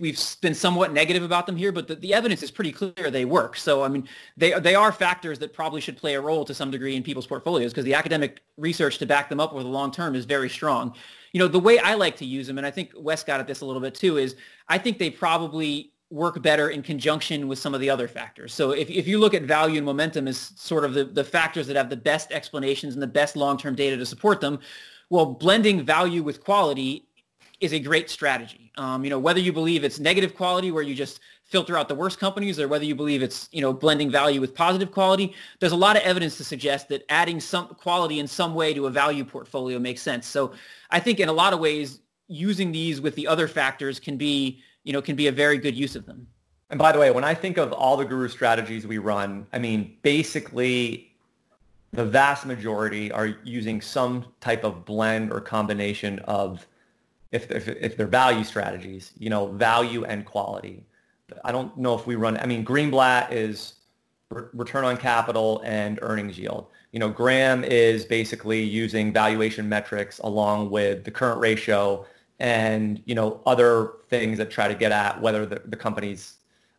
we've 0.00 0.20
been 0.40 0.54
somewhat 0.54 0.92
negative 0.92 1.22
about 1.22 1.46
them 1.46 1.56
here, 1.56 1.72
but 1.72 1.88
the, 1.88 1.96
the, 1.96 2.14
evidence 2.14 2.42
is 2.42 2.50
pretty 2.50 2.72
clear 2.72 3.10
they 3.10 3.24
work. 3.24 3.56
So, 3.56 3.82
I 3.82 3.88
mean, 3.88 4.08
they, 4.36 4.58
they 4.60 4.74
are 4.74 4.92
factors 4.92 5.38
that 5.40 5.52
probably 5.52 5.80
should 5.80 5.96
play 5.96 6.14
a 6.14 6.20
role 6.20 6.44
to 6.44 6.54
some 6.54 6.70
degree 6.70 6.96
in 6.96 7.02
people's 7.02 7.26
portfolios 7.26 7.72
because 7.72 7.84
the 7.84 7.94
academic 7.94 8.42
research 8.56 8.98
to 8.98 9.06
back 9.06 9.28
them 9.28 9.40
up 9.40 9.52
over 9.52 9.62
the 9.62 9.68
long 9.68 9.90
term 9.90 10.14
is 10.14 10.24
very 10.24 10.48
strong. 10.48 10.94
You 11.32 11.40
know, 11.40 11.48
the 11.48 11.60
way 11.60 11.78
I 11.78 11.94
like 11.94 12.16
to 12.18 12.24
use 12.24 12.46
them, 12.46 12.58
and 12.58 12.66
I 12.66 12.70
think 12.70 12.92
Wes 12.96 13.24
got 13.24 13.40
at 13.40 13.46
this 13.46 13.60
a 13.60 13.66
little 13.66 13.82
bit 13.82 13.94
too, 13.94 14.18
is 14.18 14.36
I 14.68 14.78
think 14.78 14.98
they 14.98 15.10
probably 15.10 15.92
work 16.10 16.40
better 16.42 16.68
in 16.70 16.82
conjunction 16.82 17.48
with 17.48 17.58
some 17.58 17.74
of 17.74 17.80
the 17.80 17.90
other 17.90 18.06
factors. 18.06 18.54
So 18.54 18.70
if, 18.70 18.88
if 18.88 19.08
you 19.08 19.18
look 19.18 19.34
at 19.34 19.42
value 19.42 19.78
and 19.78 19.86
momentum 19.86 20.28
as 20.28 20.52
sort 20.56 20.84
of 20.84 20.94
the, 20.94 21.04
the 21.04 21.24
factors 21.24 21.66
that 21.66 21.76
have 21.76 21.90
the 21.90 21.96
best 21.96 22.30
explanations 22.30 22.94
and 22.94 23.02
the 23.02 23.08
best 23.08 23.34
long-term 23.34 23.74
data 23.74 23.96
to 23.96 24.06
support 24.06 24.40
them, 24.40 24.60
well, 25.10 25.26
blending 25.26 25.84
value 25.84 26.22
with 26.22 26.44
quality 26.44 27.08
is 27.60 27.72
a 27.72 27.78
great 27.78 28.10
strategy. 28.10 28.70
Um, 28.76 29.04
you 29.04 29.10
know, 29.10 29.18
whether 29.18 29.40
you 29.40 29.52
believe 29.52 29.84
it's 29.84 29.98
negative 29.98 30.34
quality 30.34 30.70
where 30.70 30.82
you 30.82 30.94
just 30.94 31.20
filter 31.44 31.76
out 31.76 31.88
the 31.88 31.94
worst 31.94 32.18
companies 32.18 32.58
or 32.58 32.66
whether 32.68 32.84
you 32.84 32.94
believe 32.94 33.22
it's, 33.22 33.48
you 33.52 33.60
know, 33.60 33.72
blending 33.72 34.10
value 34.10 34.40
with 34.40 34.54
positive 34.54 34.90
quality, 34.90 35.34
there's 35.60 35.72
a 35.72 35.76
lot 35.76 35.96
of 35.96 36.02
evidence 36.02 36.36
to 36.36 36.44
suggest 36.44 36.88
that 36.88 37.04
adding 37.08 37.40
some 37.40 37.68
quality 37.68 38.18
in 38.18 38.26
some 38.26 38.54
way 38.54 38.74
to 38.74 38.86
a 38.86 38.90
value 38.90 39.24
portfolio 39.24 39.78
makes 39.78 40.02
sense. 40.02 40.26
So 40.26 40.52
I 40.90 41.00
think 41.00 41.20
in 41.20 41.28
a 41.28 41.32
lot 41.32 41.52
of 41.52 41.60
ways, 41.60 42.00
using 42.26 42.72
these 42.72 43.00
with 43.00 43.14
the 43.14 43.26
other 43.26 43.46
factors 43.46 44.00
can 44.00 44.16
be, 44.16 44.62
you 44.82 44.92
know, 44.92 45.02
can 45.02 45.14
be 45.14 45.26
a 45.26 45.32
very 45.32 45.58
good 45.58 45.76
use 45.76 45.94
of 45.94 46.06
them. 46.06 46.26
And 46.70 46.78
by 46.78 46.90
the 46.90 46.98
way, 46.98 47.10
when 47.10 47.24
I 47.24 47.34
think 47.34 47.58
of 47.58 47.72
all 47.72 47.96
the 47.96 48.04
guru 48.04 48.28
strategies 48.28 48.86
we 48.86 48.98
run, 48.98 49.46
I 49.52 49.58
mean, 49.58 49.96
basically 50.02 51.14
the 51.92 52.04
vast 52.04 52.46
majority 52.46 53.12
are 53.12 53.36
using 53.44 53.80
some 53.80 54.24
type 54.40 54.64
of 54.64 54.84
blend 54.84 55.30
or 55.30 55.40
combination 55.40 56.18
of 56.20 56.66
if, 57.34 57.50
if, 57.50 57.68
if 57.68 57.96
they're 57.96 58.06
value 58.06 58.44
strategies, 58.44 59.12
you 59.18 59.28
know, 59.28 59.48
value 59.48 60.04
and 60.04 60.24
quality. 60.24 60.84
I 61.44 61.50
don't 61.50 61.76
know 61.76 61.94
if 61.98 62.06
we 62.06 62.14
run, 62.14 62.36
I 62.38 62.46
mean, 62.46 62.64
Greenblatt 62.64 63.32
is 63.32 63.74
re- 64.30 64.44
return 64.52 64.84
on 64.84 64.96
capital 64.96 65.60
and 65.64 65.98
earnings 66.00 66.38
yield. 66.38 66.68
You 66.92 67.00
know, 67.00 67.08
Graham 67.08 67.64
is 67.64 68.04
basically 68.04 68.62
using 68.62 69.12
valuation 69.12 69.68
metrics 69.68 70.20
along 70.20 70.70
with 70.70 71.02
the 71.04 71.10
current 71.10 71.40
ratio 71.40 72.06
and, 72.38 73.02
you 73.04 73.16
know, 73.16 73.40
other 73.46 73.94
things 74.08 74.38
that 74.38 74.50
try 74.50 74.68
to 74.68 74.74
get 74.74 74.92
at 74.92 75.20
whether 75.20 75.44
the, 75.44 75.60
the 75.66 75.76
company's 75.76 76.34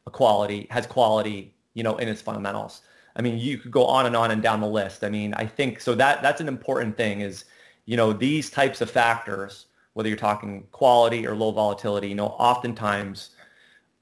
a 0.08 0.12
quality, 0.12 0.68
has 0.70 0.88
quality, 0.88 1.54
you 1.74 1.84
know, 1.84 1.98
in 1.98 2.08
its 2.08 2.22
fundamentals. 2.22 2.82
I 3.18 3.22
mean, 3.22 3.38
you 3.38 3.58
could 3.58 3.72
go 3.72 3.86
on 3.86 4.06
and 4.06 4.16
on 4.16 4.32
and 4.32 4.42
down 4.42 4.62
the 4.62 4.68
list. 4.68 5.04
I 5.04 5.10
mean, 5.10 5.34
I 5.34 5.46
think 5.46 5.82
so 5.82 5.96
that 5.96 6.22
that's 6.22 6.40
an 6.40 6.48
important 6.48 6.96
thing 6.96 7.22
is, 7.22 7.46
you 7.86 7.98
know, 7.98 8.14
these 8.14 8.50
types 8.50 8.80
of 8.80 8.90
factors 8.90 9.66
whether 9.96 10.10
you're 10.10 10.18
talking 10.18 10.68
quality 10.72 11.26
or 11.26 11.36
low 11.36 11.52
volatility, 11.52 12.10
you 12.10 12.16
know, 12.16 12.28
oftentimes 12.28 13.32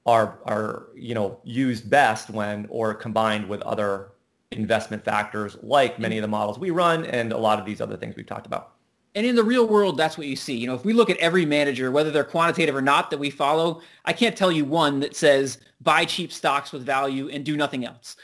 are 0.06 0.40
are 0.44 0.88
you 0.94 1.14
know 1.14 1.40
used 1.44 1.88
best 1.88 2.28
when 2.28 2.66
or 2.68 2.92
combined 2.92 3.48
with 3.48 3.62
other 3.62 4.10
investment 4.50 5.02
factors 5.02 5.56
like 5.62 5.98
many 5.98 6.18
of 6.18 6.22
the 6.22 6.28
models 6.28 6.58
we 6.58 6.70
run 6.70 7.06
and 7.06 7.32
a 7.32 7.38
lot 7.38 7.58
of 7.58 7.64
these 7.64 7.80
other 7.80 7.96
things 7.96 8.14
we've 8.14 8.26
talked 8.26 8.46
about. 8.46 8.72
And 9.16 9.24
in 9.24 9.36
the 9.36 9.44
real 9.44 9.68
world, 9.68 9.96
that's 9.96 10.18
what 10.18 10.26
you 10.26 10.34
see. 10.34 10.56
You 10.56 10.66
know, 10.66 10.74
if 10.74 10.84
we 10.84 10.92
look 10.92 11.08
at 11.08 11.16
every 11.18 11.46
manager, 11.46 11.92
whether 11.92 12.10
they're 12.10 12.24
quantitative 12.24 12.74
or 12.74 12.82
not, 12.82 13.10
that 13.10 13.18
we 13.18 13.30
follow, 13.30 13.80
I 14.04 14.12
can't 14.12 14.36
tell 14.36 14.50
you 14.50 14.64
one 14.64 14.98
that 15.00 15.14
says 15.14 15.58
buy 15.80 16.04
cheap 16.04 16.32
stocks 16.32 16.72
with 16.72 16.84
value 16.84 17.28
and 17.28 17.44
do 17.44 17.56
nothing 17.56 17.84
else. 17.84 18.16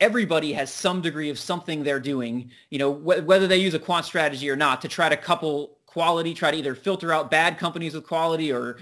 Everybody 0.00 0.54
has 0.54 0.72
some 0.72 1.02
degree 1.02 1.28
of 1.28 1.38
something 1.38 1.82
they're 1.82 2.00
doing, 2.00 2.50
you 2.70 2.78
know, 2.78 2.94
wh- 2.94 3.26
whether 3.26 3.46
they 3.46 3.58
use 3.58 3.74
a 3.74 3.78
quant 3.78 4.06
strategy 4.06 4.48
or 4.48 4.56
not, 4.56 4.80
to 4.80 4.88
try 4.88 5.10
to 5.10 5.16
couple 5.16 5.77
quality, 5.98 6.32
try 6.32 6.52
to 6.52 6.56
either 6.56 6.76
filter 6.76 7.12
out 7.12 7.28
bad 7.28 7.58
companies 7.58 7.92
with 7.92 8.06
quality 8.06 8.52
or 8.52 8.76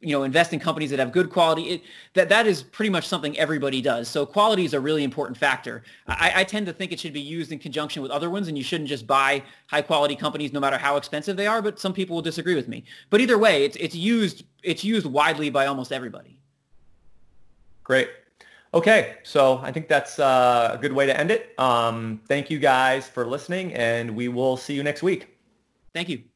you 0.00 0.10
know 0.10 0.24
invest 0.24 0.52
in 0.52 0.58
companies 0.58 0.90
that 0.90 0.98
have 0.98 1.12
good 1.12 1.30
quality. 1.30 1.62
It, 1.74 1.82
that 2.14 2.28
that 2.28 2.44
is 2.48 2.64
pretty 2.64 2.90
much 2.90 3.06
something 3.06 3.38
everybody 3.38 3.80
does. 3.80 4.08
So 4.08 4.26
quality 4.26 4.64
is 4.64 4.74
a 4.74 4.80
really 4.80 5.04
important 5.04 5.38
factor. 5.38 5.84
I, 6.08 6.32
I, 6.40 6.44
tend 6.44 6.66
to 6.66 6.72
think 6.72 6.90
it 6.90 6.98
should 6.98 7.12
be 7.12 7.20
used 7.20 7.52
in 7.52 7.60
conjunction 7.60 8.02
with 8.02 8.10
other 8.10 8.30
ones 8.30 8.48
and 8.48 8.58
you 8.58 8.64
shouldn't 8.64 8.88
just 8.88 9.06
buy 9.06 9.44
high 9.68 9.82
quality 9.82 10.16
companies 10.16 10.52
no 10.52 10.58
matter 10.58 10.76
how 10.76 10.96
expensive 10.96 11.36
they 11.36 11.46
are 11.46 11.62
but 11.62 11.78
some 11.78 11.92
people 11.92 12.16
will 12.16 12.22
disagree 12.30 12.56
with 12.56 12.66
me. 12.66 12.82
But 13.10 13.20
either 13.20 13.38
way 13.38 13.64
it's 13.64 13.76
it's 13.76 13.94
used 13.94 14.42
it's 14.64 14.82
used 14.82 15.06
widely 15.06 15.50
by 15.50 15.66
almost 15.66 15.92
everybody. 15.92 16.40
Great. 17.84 18.08
Okay 18.74 19.18
so 19.22 19.58
i 19.58 19.70
think 19.70 19.86
that's 19.86 20.18
uh, 20.18 20.72
a 20.76 20.78
good 20.78 20.92
way 20.92 21.06
to 21.06 21.16
end 21.16 21.30
it. 21.30 21.54
Um, 21.60 22.20
thank 22.26 22.50
you 22.50 22.58
guys 22.58 23.06
for 23.08 23.24
listening 23.24 23.72
and 23.74 24.16
we 24.16 24.26
will 24.26 24.56
see 24.56 24.74
you 24.74 24.82
next 24.82 25.04
week. 25.04 25.38
Thank 25.94 26.08
you 26.08 26.35